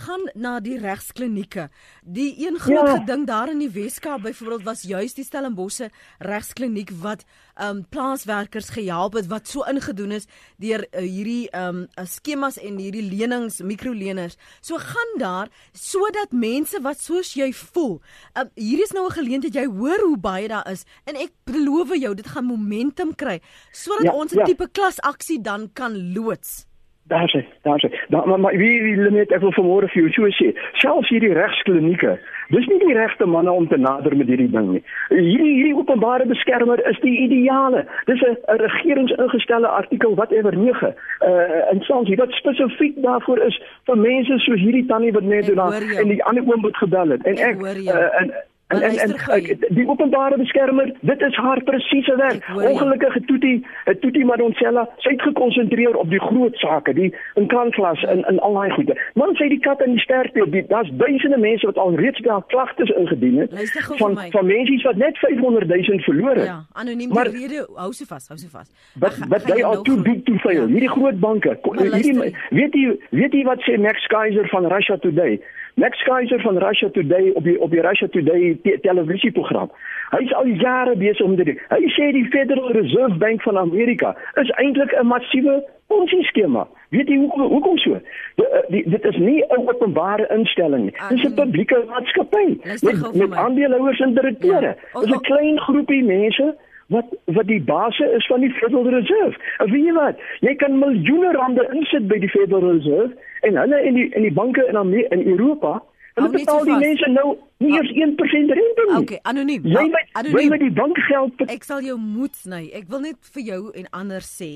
[0.04, 1.68] gaan na die regsklinieke.
[2.04, 3.06] Die een groot ja.
[3.08, 7.26] ding daar in die Weskaap byvoorbeeld was juis die Stellenbosse regskliniek wat
[7.62, 10.28] um plaaswerkers gehelp het wat so ingedoen is
[10.62, 14.38] deur uh, hierdie um skemas en hierdie lenings mikroleners.
[14.62, 17.98] So gaan daar sodat mense wat soos jy voel.
[18.38, 21.96] Um hier is nou 'n geleentheid jy hoor hoe baie daar is en ek beloof
[21.98, 23.40] jou dit gaan momentum kry
[23.72, 24.46] sodat ja, ons 'n ja.
[24.46, 26.68] tipe klasaksie dan kan loods.
[27.08, 28.06] Daar sê, daar sê.
[28.08, 30.50] Da, maar, maar wie wie net ek wil vanmôre vir jou so sê,
[30.82, 32.18] selfs hierdie regsklinieke,
[32.52, 34.82] dis nie die regte manne om te nader met hierdie ding nie.
[35.14, 37.86] Hierdie hierdie openbare beskermer is die ideale.
[38.12, 40.92] Dis 'n regeringsingestelde artikel whatever 9.
[41.22, 45.64] Uh en soms wat spesifiek daarvoor is vir mense soos hierdie tannie wat net doen
[46.04, 48.34] en die ander oom wat gebel het en ek, ek uh, en
[48.68, 52.48] En en, en die openbare beskermer, dit is haar presiese werk.
[52.56, 53.66] Ongelukkige Tuti,
[54.00, 58.58] Tuti Madonsela, sy het gekonsentreer op die groot sake, die in klanklas en in al
[58.60, 58.98] daai goede.
[59.16, 62.92] Man sê die kat in die sterkte, daar's duisende mense wat al reeds daar klagtes
[62.92, 63.56] ingedien het
[64.02, 66.46] van van mense wat net 500 000 verloor het.
[66.52, 68.68] Ja, anoniem maar, die rede, hou se vas, hou se vas.
[69.00, 70.66] Wat wat jy al toe doen toe vir ja.
[70.66, 71.56] hierdie groot banke.
[71.64, 75.40] Hierdie weet jy weet jy wat sê Max Kaiser van Russia Today?
[75.78, 79.70] Max Kaiser van Russia Today op die op die Russia Today te televisieprogram.
[80.10, 81.52] Hy is al jare besig om dit.
[81.70, 86.68] Hy sê die Federal Reserve Bank van Amerika is eintlik 'n massiewe ponzi-skema.
[86.90, 88.00] Weet jy hoe hoekom so?
[88.36, 90.96] Die, eh, die, dit is nie 'n openbare instelling nie.
[91.10, 94.76] Dit is 'n publieke maatskappy met, met aandeelhouers en direkteure.
[94.94, 95.00] Ja.
[95.00, 96.56] Dit is 'n klein groepie mense
[96.94, 99.36] wat wat die basis is van die Federal Reserve.
[99.58, 100.24] En weet jy wat?
[100.46, 103.14] Jy kan miljoene rande insit by die Federal Reserve
[103.48, 105.82] en hulle in die in die banke in Amerika, in Europa
[106.18, 107.28] Hulle betaal die mense nou
[107.62, 108.98] nie eers 1% rente nie.
[108.98, 109.66] Okay, anoniem.
[109.70, 110.40] Jy met anoniem.
[110.40, 112.64] jy met die bankgeld Ek sal jou moed sny.
[112.78, 114.52] Ek wil net vir jou en ander sê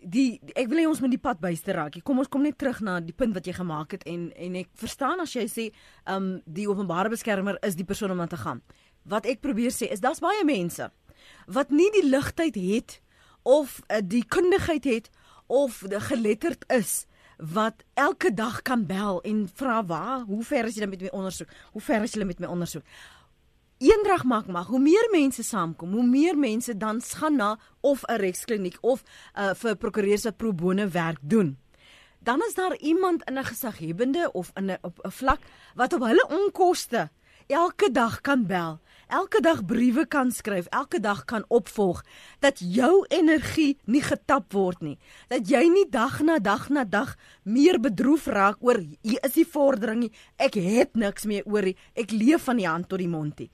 [0.00, 1.96] die ek wil hê ons moet die pad byste raak.
[2.04, 4.68] Kom ons kom net terug na die punt wat jy gemaak het en en ek
[4.80, 5.66] verstaan as jy sê
[6.12, 8.60] um die openbare beskermer is die persoon om aan te gaan.
[9.08, 10.90] Wat ek probeer sê is daar's baie mense
[11.46, 13.00] wat nie die ligtheid het
[13.42, 15.10] of uh, die kundigheid het
[15.46, 17.06] of geletterd is
[17.40, 21.48] wat elke dag kan bel en vra waar hoe ver is jy met my ondersoek?
[21.72, 22.84] Hoe ver is jy met my ondersoek?
[23.80, 28.20] Eendrag maak mag hoe meer mense saamkom hoe meer mense dan gaan na of 'n
[28.20, 29.02] regskliniek of
[29.34, 31.58] uh, vir prokureurs wat pro bono werk doen.
[32.18, 35.40] Dan is daar iemand in 'n gesaghebende of in 'n op 'n vlak
[35.74, 37.10] wat op hulle onkoste
[37.46, 38.80] elke dag kan bel
[39.10, 42.02] elke dag briewe kan skryf, elke dag kan opvolg
[42.40, 44.96] dat jou energie nie getap word nie.
[45.28, 49.46] Dat jy nie dag na dag na dag meer bedroef raak oor hier is die
[49.46, 50.12] vordering nie.
[50.38, 51.76] Ek het niks meer oor nie.
[51.94, 53.50] Ek leef van die hand tot die mond nie.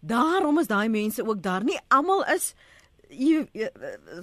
[0.00, 1.64] Daarom is daai mense ook daar.
[1.64, 2.54] Nie almal is
[3.12, 3.68] jy eh,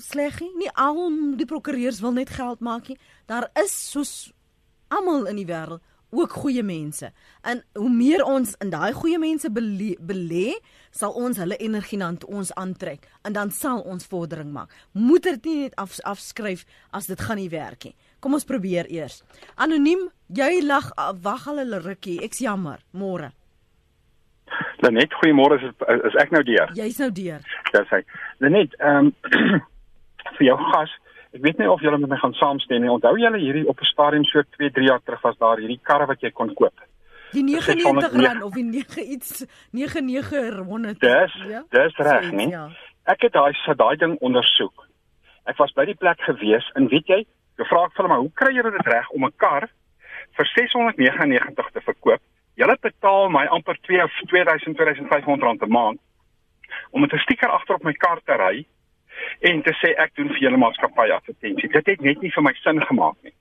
[0.01, 0.51] sleg nie.
[0.65, 1.05] Nie al
[1.37, 2.97] die prokureurs wil net geld maak nie.
[3.27, 4.31] Daar is soos
[4.89, 7.11] almal in die wêreld ook goeie mense.
[7.41, 10.57] En hoe meer ons in daai goeie mense belê,
[10.91, 14.73] sal ons hulle energie dan ons aantrek en dan sal ons vordering maak.
[14.91, 17.95] Moet dit nie net af, afskryf as dit gaan nie werk nie.
[18.19, 19.21] Kom ons probeer eers.
[19.55, 20.91] Anoniem, jy lag
[21.21, 22.21] wag al 'n rukkie.
[22.23, 22.79] Ek's jammer.
[22.91, 23.31] Môre.
[24.81, 25.59] Lenet, goeiemôre.
[25.59, 25.73] Is,
[26.07, 26.71] is ek nou deur?
[26.73, 27.39] Jy's nou deur.
[27.71, 28.03] Dis hy.
[28.39, 29.13] Lenet, ehm um,
[30.37, 30.91] vir jou gas
[31.29, 32.89] Ek weet nie of julle met my gaan saamstem nie.
[32.89, 36.05] Onthou julle hierdie op 'n stadium so 2, 3 jaar terug was daar hierdie karre
[36.05, 36.73] wat jy kon koop.
[37.31, 40.99] Die 99 rand of die 9 iets 9900.
[40.99, 41.63] Dis ja?
[41.69, 42.49] dis reg, nee.
[42.49, 42.69] Ja.
[43.05, 44.87] Ek het daai so daai ding ondersoek.
[45.45, 47.25] Ek was by die plek gewees en weet jy,
[47.57, 49.69] jy vra ek vir hulle maar hoe kry julle dit reg om 'n kar
[50.37, 52.21] vir 699 te verkoop?
[52.55, 55.99] Julle betaal my amper 2 of 2000 2500 rand 'n maand
[56.91, 58.65] om met 'n stiker agter op my kar te ry
[59.39, 61.69] en te sê ek doen vir julle maatskappy advertensie.
[61.69, 63.33] Dit het net nie vir my sin gemaak nie.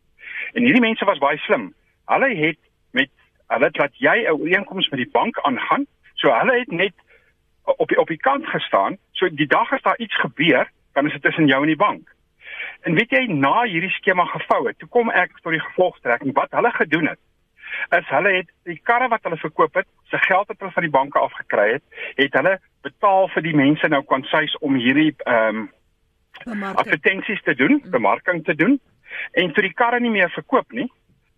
[0.54, 1.70] En hierdie mense was baie slim.
[2.12, 2.58] Hulle het
[2.96, 3.10] met
[3.52, 5.86] hulle laat jy 'n ooreenkoms met die bank aangaan.
[6.14, 6.94] So hulle het net
[7.76, 8.98] op die, op die kant gestaan.
[9.12, 12.14] So die dag as daar iets gebeur, dan is dit tussen jou en die bank.
[12.80, 16.50] En weet jy na hierdie skema gevou het, toe kom ek tot die gevolgtrekking wat
[16.50, 17.18] hulle gedoen het.
[17.88, 20.92] As hulle het die karre wat hulle verkoop het, se geld wat hulle van die
[20.92, 21.84] banke afgekry het,
[22.16, 25.68] het hulle betaal vir die mense nou kwansuis om hierdie ehm um,
[26.46, 27.90] advertensies te doen, mm.
[27.90, 28.76] bemarking te doen.
[29.32, 30.86] En toe die karre nie meer verkoop nie,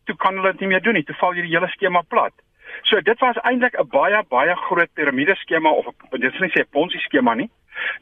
[0.05, 1.05] toe kan hulle dit nie meer doen nie.
[1.09, 2.35] Toe val hierdie hele skema plat.
[2.83, 6.61] So dit was eintlik 'n baie baie groot piramide skema of dit is nie sê
[6.63, 7.51] 'n ponzi skema nie.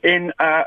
[0.00, 0.64] En uh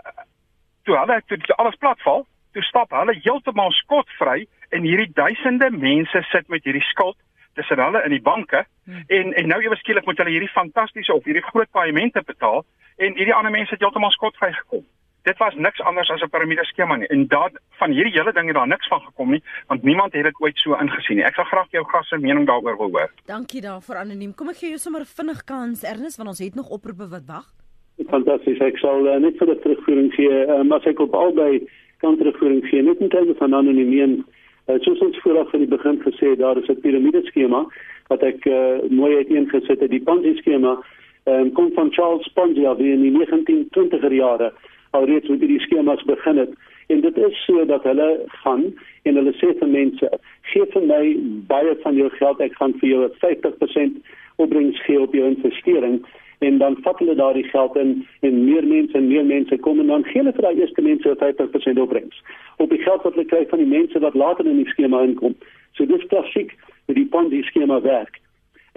[0.84, 6.48] toe hulle toe alles platval, toe stap hulle heeltemal skotvry en hierdie duisende mense sit
[6.48, 7.18] met hierdie skuld
[7.54, 9.04] tussen hulle in die banke hmm.
[9.08, 12.66] en en nou ewe skielik moet hulle hierdie fantastiese of hierdie groot paaiemente betaal
[12.98, 14.86] en hierdie ander mense het heeltemal skotvry gekom.
[15.24, 17.08] Dit was niks anders as 'n piramide skema nie.
[17.08, 20.24] En daad van hierdie hele ding het daar niks van gekom nie, want niemand het
[20.24, 21.26] dit ooit so ingesien nie.
[21.26, 23.12] Ek sal graag jou gas se mening daaroor wil hoor.
[23.26, 24.36] Dankie daarvoor anoniem.
[24.36, 27.48] Kom ek gee jou sommer vinnig kans Ernest want ons het nog oproepe wat wag.
[28.10, 28.60] Fantasties.
[28.60, 32.66] Ek sal uh, net vir die terugvoering gee, uh, maar ek op albei kan terugvoering
[32.66, 34.26] gee, net in terme van anoniem
[34.72, 37.66] Uh, soos ons vooraf van die begin gesê het, daar is 'n piramide skema
[38.08, 39.90] wat ek uh, mooi uiteengesit het.
[39.92, 40.80] Die Ponzi skema
[41.26, 44.54] um, kom van Charles Ponzi af in die 1920er jare.
[44.92, 46.54] Alreeds met hierdie skemas begin het
[46.92, 48.64] en dit is so dat hulle gaan
[49.02, 50.10] en hulle sê vir mense
[50.52, 51.04] gee vir my
[51.52, 54.02] baie van jou geld ek gaan vir jou 50%
[54.44, 56.02] opbrengs gee op jou investering
[56.48, 57.94] en dan vat hulle daardie geld in
[58.28, 61.16] en meer mense en meer mense kom en dan gee hulle vir daai eerste mense
[61.24, 62.24] 50% opbrengs
[62.62, 65.36] op die geld wat hulle kry van die mense wat later in die skema inkom.
[65.78, 66.54] So dis klassiek
[66.88, 68.20] met die Ponzi skema werk.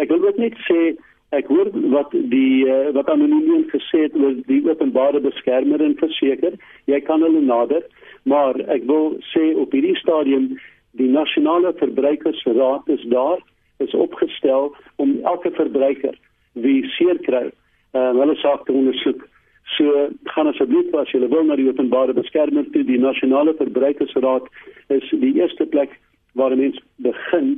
[0.02, 0.94] Ek wil ook net sê
[1.34, 6.54] ek hoor wat die uh, wat anoniem gesê het oor die openbare beskermer en verseker,
[6.90, 7.82] jy kan hulle nader,
[8.30, 10.52] maar ek wil sê op hierdie stadium
[10.98, 13.42] die nasionale verbruikersraad is daar
[13.82, 14.70] is opgestel
[15.02, 16.14] om elke verbruiker
[16.54, 19.24] wie seer kry, uh, hulle saak te ondersoek.
[19.72, 24.50] So gaan asseblief as jy wil na die openbare beskermer toe, die nasionale verbruikersraad
[24.92, 25.96] is die eerste plek
[26.34, 27.56] waar mense begin.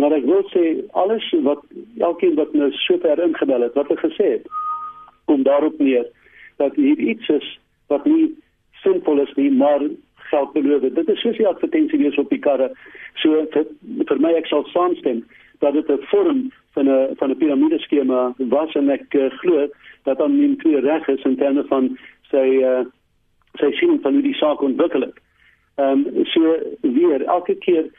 [0.00, 0.64] Maar ek wil sê
[0.98, 1.60] alles wat
[2.00, 4.48] elkeen wat nou sover ingebel het, wat hy gesê het,
[5.30, 6.08] kom daarop neer
[6.58, 7.46] dat hier iets is
[7.92, 8.32] wat nie
[8.82, 9.84] simpel is nie, maar
[10.30, 10.88] geld beloof.
[10.96, 12.70] Dit is soos die advertensie wees op die karre.
[13.22, 13.68] So vir,
[14.08, 15.22] vir my ek sal saamstem
[15.62, 19.68] dat dit 'n vorm van 'n van 'n piramide skema was en ek uh, glo
[20.04, 21.92] dat dan nie twee reg is in terme van
[22.30, 22.84] sy uh,
[23.60, 25.20] sy sien van hoe die saak ontwikkel het.
[25.74, 27.90] Ehm um, so weer elke keer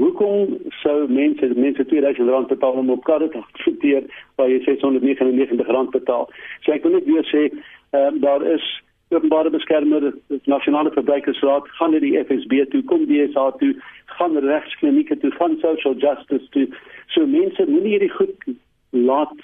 [0.00, 4.04] hoekom sou mense mense 2000 rand betaal om op karre te voeteer
[4.36, 6.28] waar jy 699 rand betaal.
[6.60, 8.66] So ek wil net weer sê ehm um, daar is
[9.10, 13.72] openbare beskermer, die nasionale verbruikersraad, gaan na die FSB toe, kom die SA toe,
[14.18, 16.68] gaan regsklinieke toe, gaan social justice toe.
[17.14, 18.46] So mense moenie hierdie goed
[18.94, 19.34] laat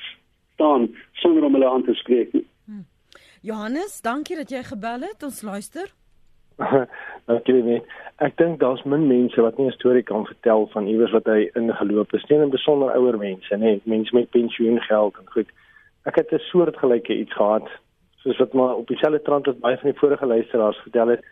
[0.55, 0.87] staan
[1.23, 2.47] sonder om hulle aan te spreek nie.
[2.65, 2.87] Hmm.
[3.41, 5.23] Johannes, dankie dat jy gebel het.
[5.23, 5.93] Ons luister.
[7.29, 7.83] Dankie nee.
[8.25, 11.51] Ek dink daar's min mense wat nie 'n storie kan vertel van iewers wat hy
[11.55, 12.29] ingeloop het.
[12.31, 13.81] Nie 'n besonder ouer mense, nê, nee.
[13.85, 15.51] mense met pensioengeld en goed.
[16.05, 17.69] Ek het 'n soortgelyke iets gehad
[18.27, 21.25] soos wat maar op dieselfde trant wat baie van die vorige luisteraars vertel het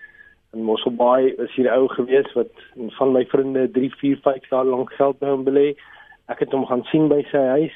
[0.55, 2.53] in Mosselbaai is hier ou gewees wat
[2.99, 5.73] van my vriende 3 4 5 jaar lank geld by hom belê
[6.31, 7.75] ek het hom gaan sien by sy huis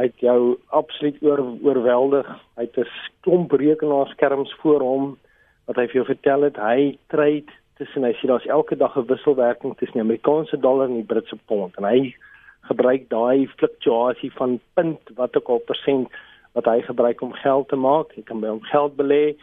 [0.00, 2.88] hy het jou absoluut oor, oorweldig hy het 'n
[3.20, 5.18] klomp rekenaarskerms voor hom
[5.68, 9.06] wat hy vir jou vertel het hy trade tussen hy sê daar's elke dag 'n
[9.12, 12.14] wisselwerking tussen die Amerikaanse dollar en die Britse pond en hy
[12.70, 16.08] gebruik daai fluktuasie van punt wat ook al persent
[16.52, 18.12] wat hy gebruik om geld te maak.
[18.16, 19.36] Jy kan by hom geld belê.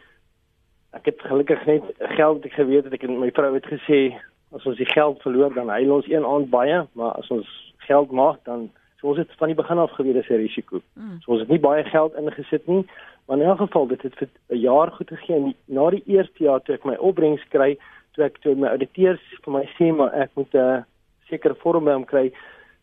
[0.96, 1.84] Ek het gelukkig net
[2.18, 4.16] geld ek geweet het ek en my vrou het gesê
[4.56, 7.48] as ons die geld verloor dan hy ons een aand baie, maar as ons
[7.88, 10.82] geld maak dan so ons het van die begin af geweet dis 'n risiko.
[10.94, 11.22] Mm.
[11.22, 12.86] So ons het nie baie geld ingesit nie,
[13.26, 16.44] maar in elk geval dit het vir 'n jaar goed gegee en na die eerste
[16.44, 17.78] jaar toe ek my opbrengs kry,
[18.14, 20.82] toe ek toe my auditeurs vir my sê maar ek moet 'n uh,
[21.30, 22.32] sekere vorm by hom kry.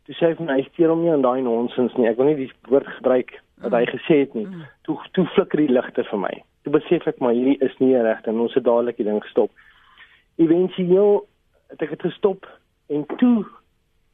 [0.04, 2.08] Toe sê hy vir my steur hom nie aan daai nonsens nie.
[2.08, 4.46] Ek wil nie die woord gebruik wat hy gesê het nie.
[4.46, 4.66] Mm.
[4.82, 6.42] Toe toe flikker die ligte vir my.
[6.64, 9.50] Toe besef ek maar hierdie is nie reg en ons het dadelik die ding gestop.
[10.36, 11.26] Eventueel
[11.70, 12.46] het ek dit gestop
[12.88, 13.44] en toe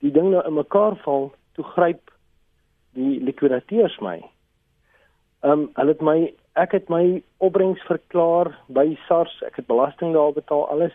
[0.01, 2.11] die ding nou in mekaar val, toe gryp
[2.99, 4.19] die likwidateurs my.
[5.43, 6.19] Ehm um, hulle het my
[6.61, 10.93] ek het my opbrengs verklaar by SARS, ek het belasting daar betaal alles.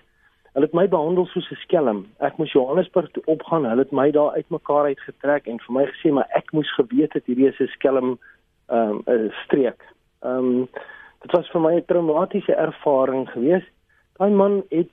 [0.53, 2.05] Hulle het my behandel soos 'n skelm.
[2.19, 3.65] Ek moes Johannesburg toe opgaan.
[3.65, 7.25] Hulle het my daar uitmekaar uitgetrek en vir my gesê maar ek moes geweet het
[7.25, 8.19] hierdie is 'n skelm
[8.69, 9.81] ehm um, streek.
[10.23, 10.69] Ehm um,
[11.21, 13.71] dit was vir my 'n traumatiese ervaring geweest.
[14.17, 14.89] Daai man het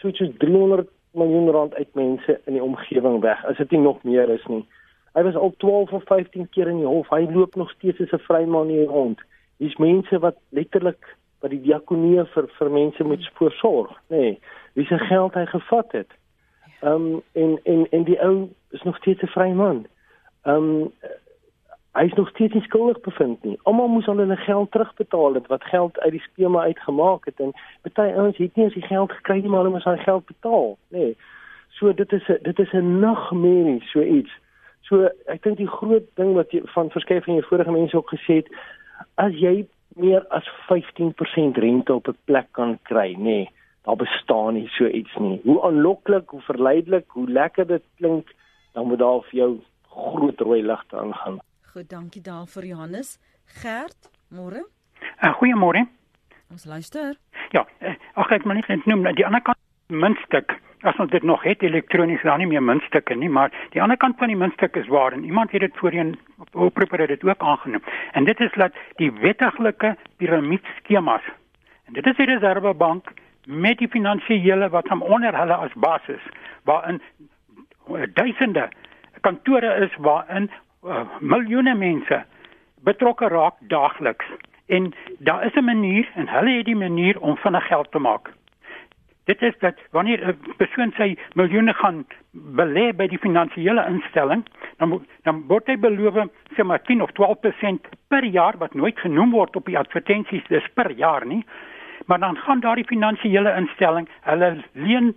[0.00, 4.28] soos 300 miljoen rand uit mense in die omgewing weg as dit nie nog meer
[4.28, 4.64] is nie.
[5.12, 7.10] Hy was al 12 of 15 keer in die hof.
[7.12, 9.20] Hy loop nog steeds as 'n vryman hier rond.
[9.56, 14.16] Hier's mense wat letterlik wat die diakonie vir vir mense moet voorsorg, nê.
[14.16, 14.40] Nee,
[14.72, 16.10] wie se geld hy gevat het.
[16.82, 19.86] Ehm um, en en en die ou is nog steeds 'n vryman.
[20.42, 20.92] Ehm um,
[21.92, 23.58] hy is nog steeds nie skuldig bevind nie.
[23.68, 27.52] Almal moes al hulle geld terugbetaal het wat geld uit die skema uitgemaak het en
[27.82, 30.76] baie ouens het nie as die geld gekry nie maar hulle moes al geld betaal,
[30.88, 30.98] nê.
[30.98, 31.16] Nee.
[31.78, 34.32] So dit is 'n dit is 'n nagmerrie so iets.
[34.82, 38.10] So ek dink die groot ding wat jy van verskeie van jou vorige mense ook
[38.10, 38.48] gesê het,
[39.14, 43.50] as jy meer as 15% rente op 'n plek kan kry, nê, nee,
[43.84, 45.40] daar bestaan nie so iets nie.
[45.44, 48.34] Hoe aanloklik, hoe verleidelik, hoe lekker dit klink,
[48.72, 51.38] dan moet daar vir jou groot rooi ligte aangaan.
[51.72, 53.18] Goed, dankie daarvoor Johannes.
[53.46, 54.60] Gert, môre?
[55.24, 55.86] Uh, Goeiemôre.
[56.50, 57.14] Ons luister.
[57.56, 59.56] Ja, uh, ag ek maar net noem die ander kant
[59.88, 60.52] muntstuk.
[60.84, 64.20] As ons dit nog het elektronies dan nie meer muntstukke nie, maar die ander kant
[64.20, 66.10] van die muntstuk is waar en iemand het dit voorheen
[66.52, 67.80] oproeper het dit ook aangenoem.
[68.12, 71.24] En dit is dat die wettiglike piramiedskemas.
[71.88, 73.14] En dit is die Reservebank
[73.46, 76.28] met die finansiële wat hom onder hulle as basis
[76.68, 77.00] waarin
[78.12, 78.68] duisende
[79.24, 80.50] kantore is waarin
[80.82, 82.24] uh, miljoene mense
[82.82, 84.26] betrokke raak daagliks
[84.66, 88.30] en daar is 'n manier en hulle het die manier om vinnig geld te maak.
[89.24, 94.44] Dit is dat wanneer 'n persoon sy miljoene gaan belê by die finansiële instelling,
[94.76, 99.30] dan dan word hy beloof sê maar 10 of 12% per jaar wat nooit genoem
[99.30, 101.44] word op die advertensies dis per jaar nie.
[102.06, 105.14] Maar dan gaan daardie finansiële instelling hulle leen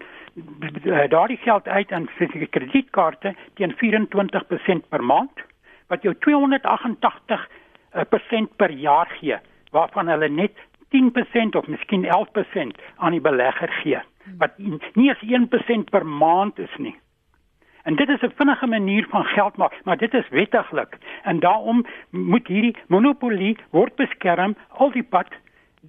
[1.10, 5.46] daardie geld uit aan sy kredietkaarte teen 24% per maand
[5.88, 7.48] wat jou 288
[7.96, 9.38] uh, persent per jaar gee
[9.72, 10.56] waarvan hulle net
[10.96, 14.02] 10% of miskien 11% aan die belegger gee
[14.38, 16.96] wat nie eens 1% per maand is nie.
[17.86, 21.86] En dit is 'n vinnige manier van geld maak, maar dit is wettiglik en daarom
[22.10, 25.28] moet hierdie monopolie word beskerm al die pad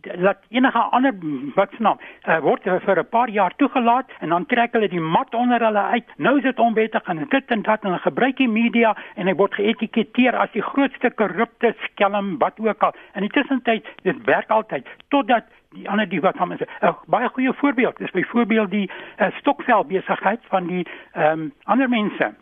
[0.03, 1.15] dat enige ander
[1.55, 5.01] wat se naam uh, word vir 'n paar jaar toegelaat en dan trek hulle die
[5.01, 6.05] mat onder hulle uit.
[6.17, 9.35] Nou is dit onwettig en dit en dat en hulle gebruik die media en hy
[9.35, 12.95] word geëtiketeer as die grootste korrupte skelm wat ook al.
[13.15, 17.29] In die tussentyd dit werk altyd totdat die ander die wat hom is 'n baie
[17.29, 22.35] goeie voorbeeld is byvoorbeeld die uh, stokvel besigheid van die um, ander mense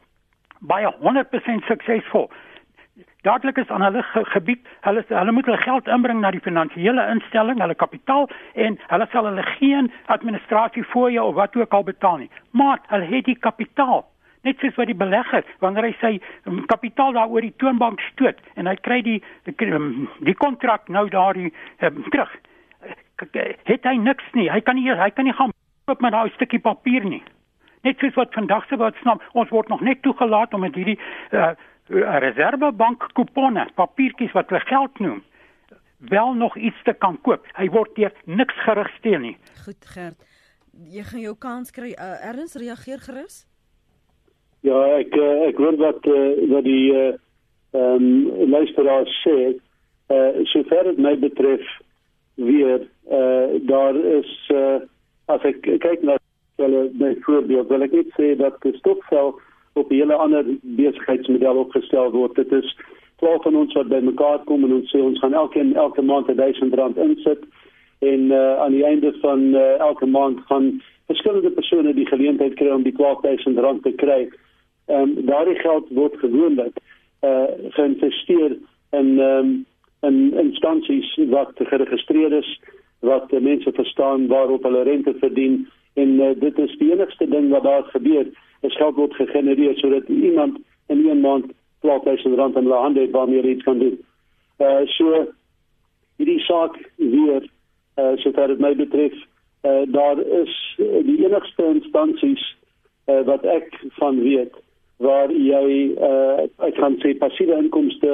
[0.60, 2.30] baie 100% suksesvol
[3.22, 7.08] dadelik is aan hulle ge gebied, hulle hulle moet hulle geld inbring na die finansiële
[7.10, 12.16] instelling, hulle kapitaal en hulle sal hulle geen administrasie fooie of wat ook al betaal
[12.16, 12.30] nie.
[12.50, 14.04] Maar hulle het die kapitaal
[14.44, 16.12] net soos wat die belegger wanneer hy sy
[16.48, 21.52] um, kapitaal daar oor die toonbank stoot en hy kry die die kontrak nou daardie
[21.80, 22.32] um, terug
[23.70, 25.54] het hy niks nie hy kan nie hy kan nie gaan
[25.88, 27.22] koop met daai stukkie papier nie
[27.88, 30.98] net soos wat vandag se wat snap ons word nog net toegelaat om met hierdie
[31.32, 31.54] uh,
[31.88, 35.22] reservebank kuponne, papiertjies wat hulle geld noem,
[35.98, 37.44] wel nog iets te kan koop.
[37.56, 39.36] Hy word deur niks gerigstel nie.
[39.64, 40.24] Goed, Gert.
[40.90, 41.92] Jy gaan jou kans kry.
[41.94, 43.44] Uh, Erns reageer gerus?
[44.66, 47.14] Ja, ek uh, ek hoor wat uh, wat die ehm
[47.74, 49.54] um, luisteraar sê.
[49.54, 51.64] Eh uh, sover dit my betref
[52.34, 52.80] weer
[53.10, 54.80] eh uh, daar is eh uh,
[55.26, 56.16] as ek kyk na
[56.56, 59.34] hulle byvoorbeeld wil ek net sê dat die stokvel
[59.74, 62.34] op 'n hele ander besigheidsmodel opgestel word.
[62.34, 62.76] Dit is
[63.16, 66.74] 12 van ons wat bymekaar kom en ons sê ons gaan elkeen elke maand 1000
[66.74, 67.42] rand insit
[67.98, 72.68] en uh, aan die einde van uh, elke maand gaan verskillende persone die geleentheid kry
[72.68, 74.28] om die 12000 rand te kry.
[74.86, 76.76] Ehm um, daardie geld word gewoonlik
[77.22, 77.46] uh
[77.76, 78.56] geïnvesteer
[78.90, 79.66] in ehm um,
[80.04, 82.60] in instansies wat geregistreer is
[83.00, 87.62] wat mense verstaan waarop hulle rente verdien en uh, dit is die enigste ding wat
[87.62, 88.26] daar gebeur
[88.64, 93.10] is geld word gegenereer sodat iemand in een maand 12000 rand in hulle hande het
[93.10, 93.98] waarmee hulle iets kan doen.
[94.58, 95.26] Uh so
[96.16, 97.48] hierdie saak weer
[97.96, 99.14] uh sodat dit my betref
[99.62, 102.44] uh daar is uh, die enigste instansies
[103.06, 104.54] uh, wat ek van weet
[104.96, 108.12] waar jy uh ek kan sê passiewe inkomste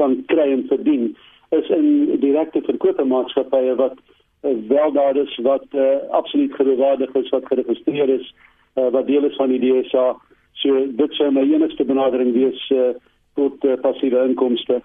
[0.00, 1.08] kan kry en verdien
[1.50, 7.46] is in direkte verkoopmaatskappye wat uh, wel daar is wat uh, absoluut geloofwaardig is wat
[7.46, 8.34] geregistreer is
[8.76, 10.14] uh, wat deel is van die DSA
[10.62, 12.92] so dit sou my enigste benadering wees uh,
[13.36, 14.80] tot uh, passiewe inkomste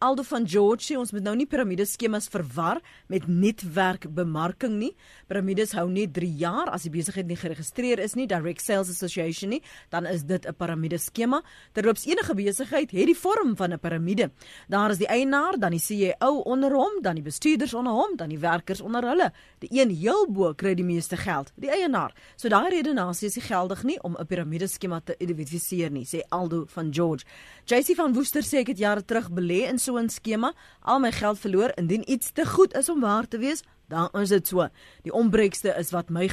[0.00, 2.78] Aldo van George sê ons moet nou nie piramideskemas verwar
[3.12, 4.94] met netwerkbemarking nie.
[5.28, 9.52] Piramides hou net 3 jaar as die besigheid nie geregistreer is nie, Direct Sales Association
[9.52, 9.58] nie,
[9.92, 11.42] dan is dit 'n piramideskema.
[11.74, 14.30] Terloops enige besigheid het die vorm van 'n piramide.
[14.68, 18.28] Daar is die eienaar, dan die CEO onder hom, dan die bestuurders onder hom, dan
[18.28, 19.32] die werkers onder hulle.
[19.58, 22.14] Die een heel bo kry die meeste geld, die eienaar.
[22.36, 26.64] So daai redenasie is nie geldig nie om 'n piramideskema te identifiseer nie, sê Aldo
[26.68, 27.24] van George.
[27.66, 31.12] JC van Woester sê ek het jare terug belê in so 'n skema, al my
[31.12, 33.62] geld verloor indien iets te goed is om waar te wees.
[33.90, 34.68] Dan is dit so.
[35.02, 36.28] Die onbreekste is wat my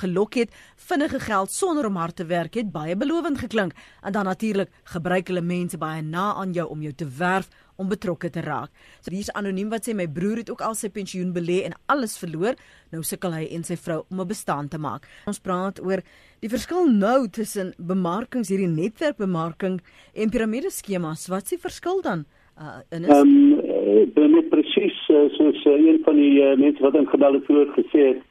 [0.00, 0.50] gelok het,
[0.88, 5.28] vinnige geld sonder om hard te werk het baie belovend geklink en dan natuurlik gebruik
[5.30, 8.72] hulle mense baie na aan jou om jou te werf om betrokke te raak.
[9.04, 12.16] So hier's anoniem wat sê my broer het ook al sy pensioen belê en alles
[12.18, 12.56] verloor.
[12.90, 15.06] Nou sukkel hy en sy vrou om 'n bestaan te maak.
[15.26, 16.02] Ons praat oor
[16.40, 19.80] die verskil nou tussen bemarkings hierdie netwerkbemarking
[20.14, 21.28] en piramideskemas.
[21.28, 22.26] Wat is die verskil dan?
[22.58, 26.82] Uh in is um, uh, net presies uh, soos uh, een van die uh, mense
[26.82, 28.22] wat ingebel het vroeër gesê het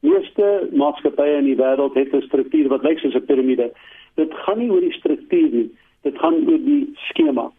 [0.00, 3.70] meeste maatskappye in die wêreld het 'n struktuur wat lyk soos 'n piramide.
[4.14, 5.70] Dit gaan nie oor die struktuur nie
[6.02, 7.50] dit gaan oor die skema.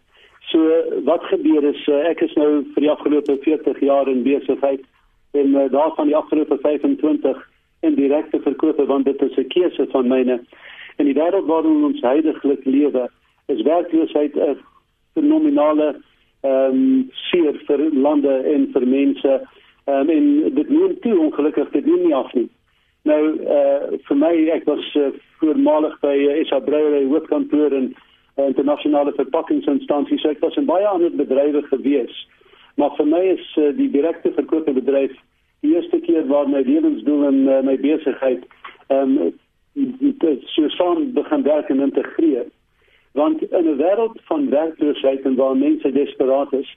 [0.50, 0.58] So
[1.04, 4.82] wat gebeur is uh, ek is nou vir die afgelope 40 jaar in besigheid
[5.38, 7.38] en uh, daarvan die afgelope 25
[7.86, 10.40] in direkte verkope want dit is 'n keuse van myne.
[10.98, 13.08] In die wêreld waarin ons heidaglik lewe
[13.46, 14.58] is werkloosheid 'n
[15.14, 15.94] fenominale
[16.42, 19.34] ehm um, seer vir lande en vir mense.
[19.86, 22.48] Ehm um, en dit neem toe ongelukkig dit neem nie af nie.
[23.02, 27.92] Nou eh uh, vir my ek was uh, voormalig by uh, SA Brewery hoofkantoor en
[28.36, 30.18] uh, internasionale verpakkingsinstansie.
[30.18, 32.26] So ek was in baie ander bedrywe gewees.
[32.76, 35.14] Maar vir my is uh, die direkte verkoopbedryf
[35.62, 38.42] die eerste keer waar my lewensdoel en uh, my besigheid
[38.88, 39.32] ehm um,
[40.52, 42.44] so saam begin werk en integreer
[43.12, 46.76] want in 'n wêreld van werkloosheid en waar mense desperaat is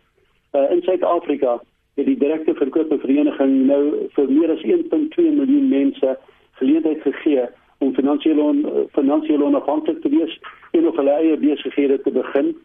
[0.52, 1.62] uh, in Suid-Afrika
[1.96, 6.18] het die direkte verkope vereniging nou vir meer as 1.2 miljoen mense
[6.60, 7.46] geleentheid gegee
[7.78, 10.40] om finansiële on, finansiële onafhanklik te wees
[10.72, 12.56] en of hulle eie besighede te begin.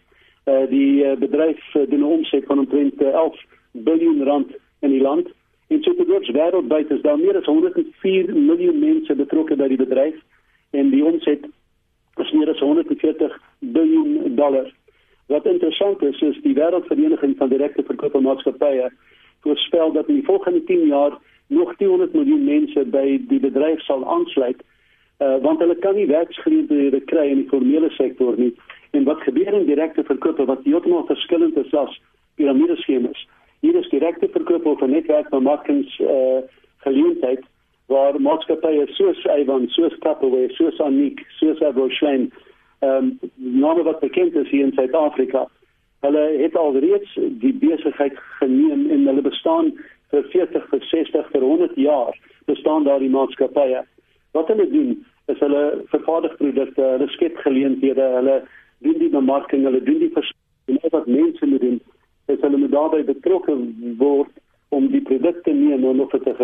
[0.46, 3.38] Uh, die uh, bedryf uh, doen 'n omset van omtrent 11
[3.70, 4.50] miljard rand
[4.80, 5.28] in die land.
[5.68, 10.16] En so tot wêreldwyd is daar meer as 104 miljoen mense betrokke by die bedryf
[10.70, 11.46] en die omset
[12.20, 14.72] is meer as 140 biljoen dollar.
[15.26, 18.90] Wat interessant is, is die wêreldvereniging van direkte verkoopmaatskappye
[19.40, 24.04] voorspel dat in die volgende 10 jaar nog 200 miljoen mense by die bedryf sal
[24.06, 24.62] aansluit.
[25.20, 28.54] Uh, want hulle kan nie werksgeleenthede kry in die formele sektor nie.
[28.90, 32.00] En wat gebeur in direkte verkoop wat heeltemal verskillend is as
[32.40, 33.26] piramideskemas.
[33.60, 36.40] Hier is direkte verkoop of 'n netwerkbemarkings uh,
[36.86, 37.44] geleentheid
[37.90, 42.30] waar maatskappye soos Avon, soos Tupperware, soos Aniek, soos Abrochlen,
[42.86, 45.48] ehm um, name wat bekend is hier in Suid-Afrika.
[46.06, 49.72] Hulle het alreeds die besigheid geneem en hulle bestaan
[50.12, 52.14] vir 40, vir 60, vir 100 jaar
[52.46, 53.82] bestaan daardie maatskappye.
[54.38, 54.94] Wat hulle doen
[55.26, 58.40] is hulle vervaardig produkte, hulle skep geleenthede, hulle
[58.86, 61.80] doen die bemarking, hulle doen die verskillende wat mense moet doen.
[62.26, 63.58] Is hulle moet daarbey betrokke
[63.98, 64.32] word
[64.70, 66.38] om die produkte neem en of dit 'n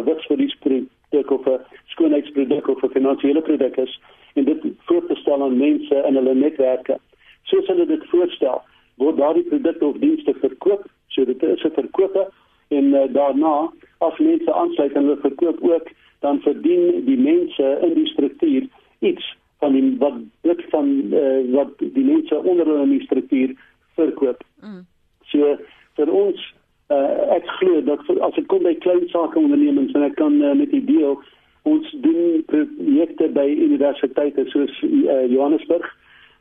[1.10, 4.00] gewigsverliesproduk of 'n skoonheidsproduk of 'n finansiële produk is
[4.34, 6.98] en dit voor te stel aan mense in hulle netwerke.
[7.42, 8.62] Soos hulle dit voorstel,
[8.94, 12.28] word daardie produkte of dienste verkoop, so dit is 'n verkope
[12.68, 15.88] en uh, daarna as mense aansluit en hulle verkoop ook,
[16.20, 18.66] dan verdien die mense in die struktuur
[18.98, 23.54] iets van die wat dit van uh, wat die mense onder hulle in die struktuur
[23.94, 24.44] verkoop.
[24.60, 24.86] Mm.
[25.22, 25.58] So
[25.94, 26.54] vir ons
[26.88, 30.54] uh, ek glo dat as dit kom by klein sake ondernemings en ek kan uh,
[30.58, 31.18] met die deel
[31.66, 35.86] ons doen projekte by universiteite soos uh, Johannesburg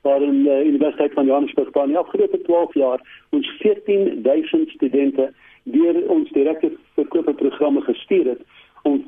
[0.05, 3.01] waar in die uh, Universiteit van Johannesburg van die afgelope 12 jaar
[3.33, 5.31] ons 14000 studente
[5.63, 8.41] deur ons direkte verkoopprogramme gestuur het
[8.83, 9.01] om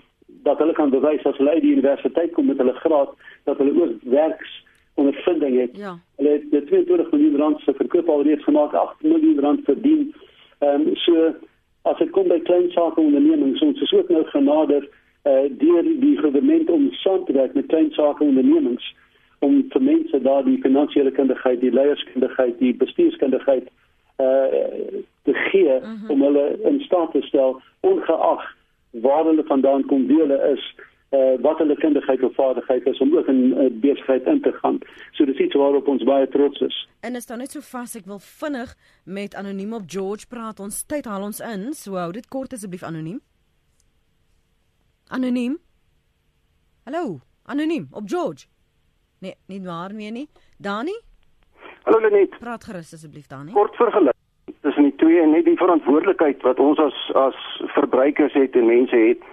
[0.48, 3.14] dat hulle kan bewys as hulle uit die universiteit kom met hulle graad
[3.50, 4.64] dat hulle ook werks
[4.98, 5.76] ondervinding het.
[5.78, 5.94] Ja.
[6.18, 10.14] Hulle het 22 miljoen rand se verkoop alreeds gemaak, 8 miljoen rand verdien
[10.60, 11.34] Ehm um, so
[11.82, 14.88] as dit kom by klein sake ondernemings, ons is ook nou genader
[15.28, 18.96] uh deur die regering om saam te werk met klein sake ondernemings
[19.40, 23.70] om vir mense daar die finansiële kundigheid, die leierskundigheid, die bestuurskundigheid
[24.18, 26.06] uh te gee uh mhm.
[26.06, 26.12] -huh.
[26.12, 28.56] om hulle in staat te stel ongeag
[28.92, 30.76] waar hulle vandaan kom, wie hulle is,
[31.16, 34.80] uh wat hulle kundigheid of vaardigheid is om ook in uh, besigheid in te gaan.
[35.12, 36.88] So dis iets waarop ons baie trots is.
[37.00, 40.60] En is dan net so vas ek wil vinnig met anoniem op George praat.
[40.60, 41.74] Ons tyd haal ons in.
[41.74, 43.22] So hou dit kort asseblief anoniem.
[45.08, 45.58] Anoniem.
[46.84, 48.48] Hallo, anoniem op George.
[49.20, 50.28] Nee, nie waar meer nie.
[50.58, 50.94] Dani?
[51.84, 52.40] Hallo Lenet.
[52.40, 53.52] Praat gerus asseblief Dani.
[53.52, 54.16] Kort vergelyk
[54.62, 57.38] tussen die twee en net die verantwoordelikheid wat ons as as
[57.76, 59.24] verbruikers het en mense het.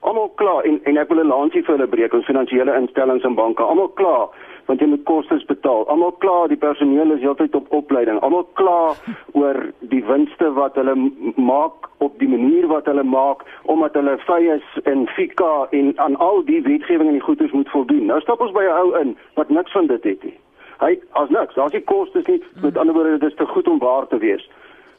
[0.00, 3.34] Almal klaar en en ek wil 'n lansie vir hulle breek, ons finansiële instellings en
[3.34, 3.62] banke.
[3.62, 4.28] Almal klaar
[4.68, 5.86] want jy moet kostes betaal.
[5.88, 8.20] Almal klaar, die personeel is heeltyd op opleiding.
[8.20, 8.96] Almal klaar
[9.32, 10.94] oor die winste wat hulle
[11.36, 16.16] maak op die manier wat hulle maak omdat hulle vry is in FICA en aan
[16.16, 18.06] al die wetgewing en die goederes moet voldoen.
[18.06, 20.38] Nou stap ons by 'n ou in wat niks van dit het nie.
[20.78, 22.42] Hy as niks, daar's nie kostes nie.
[22.62, 24.50] Met ander woorde, dit is te goed om waar te wees.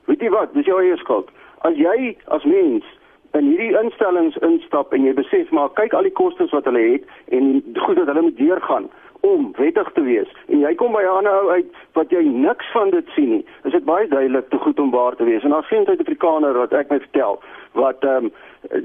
[0.05, 0.53] Weet jy wat?
[0.53, 1.29] Dis jou eie skuld.
[1.61, 2.83] As jy as mens
[3.37, 7.35] in hierdie instellings instap en jy besef maar kyk al die kostes wat hulle het
[7.35, 8.89] en goed dat hulle moet deurgaan
[9.27, 12.71] om wettig te wees en jy kom by 'n ander ou uit wat jy niks
[12.71, 13.45] van dit sien nie.
[13.63, 15.43] Is dit baie duidelik te goed om waar te wees.
[15.43, 17.39] En daar's geen Suid-Afrikaner wat ek my vertel
[17.73, 18.31] wat ehm um,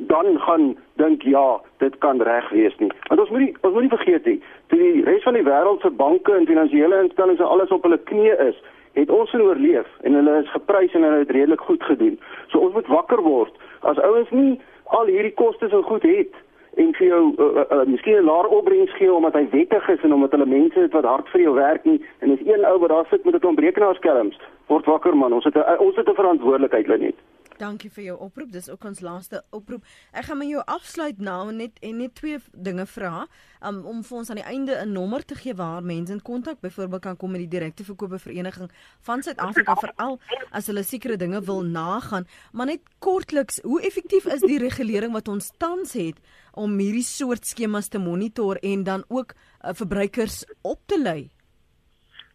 [0.06, 2.92] dan gaan dink ja, dit kan reg wees nie.
[3.08, 5.80] Want ons moet nie ons moet nie vergeet nie, toe die res van die wêreld
[5.80, 8.62] se banke en finansiële instellings en alles op hulle knieë is,
[8.94, 12.18] het ons oorleef en hulle is geprys en hulle het redelik goed gedoen.
[12.48, 13.54] So ons moet wakker word.
[13.84, 16.34] As ouens nie al hierdie kostes en goed het
[16.76, 20.02] en vir jou uh, uh, uh, miskien 'n laer opbrengs gee omdat hy wettig is
[20.02, 22.78] en omdat hulle mense het wat hard vir jou werk nie en is een ou
[22.78, 25.32] wat daar sit met 'n klomp rekenaarskerms word wakker man.
[25.32, 27.18] Ons het 'n ons het 'n verantwoordelikheid Lenet
[27.58, 28.50] Dankie vir jou oproep.
[28.52, 29.84] Dis ook ons laaste oproep.
[30.12, 33.26] Ek gaan met jou afsluit nou net en net twee dinge vra
[33.62, 36.60] um, om vir ons aan die einde 'n nommer te gee waar mense in kontak
[36.60, 40.18] byvoorbeeld kan kom met die direkte verkope vereniging van Suid-Afrika veral
[40.50, 42.26] as hulle sekere dinge wil nagaan.
[42.52, 46.18] Maar net kortliks, hoe effektief is die regulering wat ons tans het
[46.52, 51.30] om hierdie soort skemas te monitor en dan ook uh, verbruikers op te lei?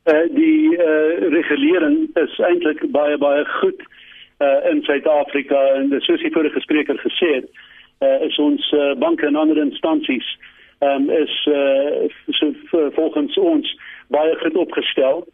[0.05, 3.83] Uh, die uh, regulering is eintlik baie baie goed
[4.39, 7.49] uh, in Suid-Afrika en die vorige spreker gesê het,
[7.99, 10.37] uh, is ons uh, banke en ander instansies
[10.79, 12.53] um, is uh, so,
[12.95, 13.77] volgens ons
[14.07, 15.27] baie goed opgestel.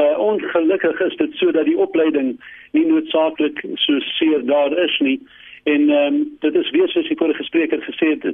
[0.00, 2.36] Uh, ongelukkig is dit so dat die opleiding
[2.72, 5.18] nie noodsaaklik so seer daar is nie
[5.62, 8.24] en um, dit is weer soos die vorige spreker gesê het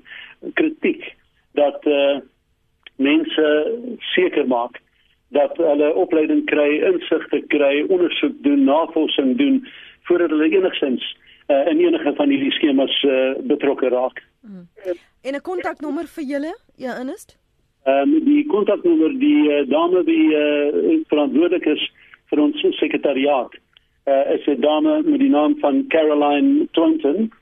[0.54, 1.02] kritiek
[1.58, 2.20] dat uh,
[2.96, 3.48] mense
[4.14, 4.78] seker maak
[5.36, 9.60] dat hulle opleiding kry, insigte kry, ondersoek doen, navorsing doen
[10.08, 11.04] voordat hulle enigstens
[11.48, 14.24] uh, in enige van hierdie skemas uh, betrokke raak.
[14.40, 14.68] Hmm.
[15.22, 17.36] En 'n kontaknommer vir julle, ja, Ernest?
[17.84, 21.82] Ehm um, die kontaknommer die uh, dame wie uh, verantwoordelik is
[22.30, 23.54] vir ons sekretariaat
[24.08, 27.32] uh, is 'n dame met die naam van Caroline Thornton.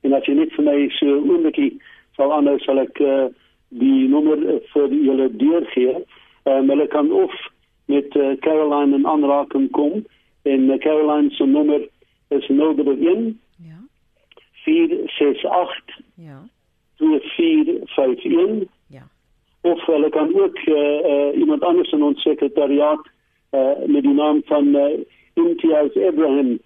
[0.00, 1.78] En as jy net vir my so oomblikie
[2.16, 3.26] sal aanhou sal ek uh,
[3.68, 4.38] die nommer
[4.72, 5.94] vir julle deurgee.
[6.46, 7.34] Ehm um, hulle kan of
[7.86, 10.04] met uh, Caroline in aanraking kom
[10.46, 11.88] en Caroline se nommer
[12.28, 13.78] is 011 ja.
[14.52, 16.48] 468 ja.
[16.96, 19.08] 2451 ja.
[19.60, 23.08] Of hulle kan ook uh, iemand anders in ons sekretariaat
[23.50, 24.76] uh, met die naam van
[25.34, 26.58] Imtiaz Abraham.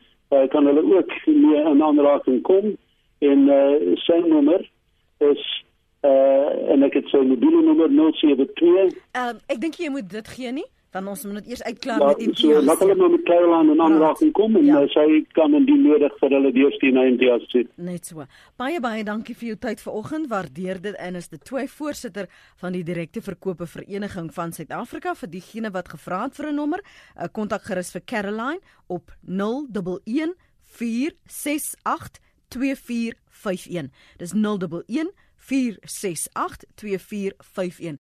[0.49, 2.77] Kan hulle ook meer in aanraking kom.
[3.19, 3.49] En
[3.95, 4.71] sy nommer
[5.19, 5.65] is
[6.01, 10.65] en ek het sy mobiele nommer 072 um, ek dink jy moet dit gee nie
[10.91, 12.57] dan ons moet dit eers uitklaar ja, met Imtiaz.
[12.57, 14.81] So, laat hulle maar met Caroline en aanraking kom en ja.
[14.83, 17.65] uh, sy kan indien nodig vir hulle deurstuur na Imtiaz toe.
[17.91, 18.27] Net so.
[18.61, 20.31] Baie baie dankie vir jou tyd vanoggend.
[20.33, 22.27] Waardeer dit en is dit twee voorsitter
[22.63, 26.83] van die direkte verkope vereniging van Suid-Afrika vir diegene wat gevra het vir 'n nommer.
[26.83, 30.35] 'n uh, Kontak gerus vir Caroline op 011
[30.65, 33.91] 468 2451.
[34.19, 37.99] Dis 011 468 2451.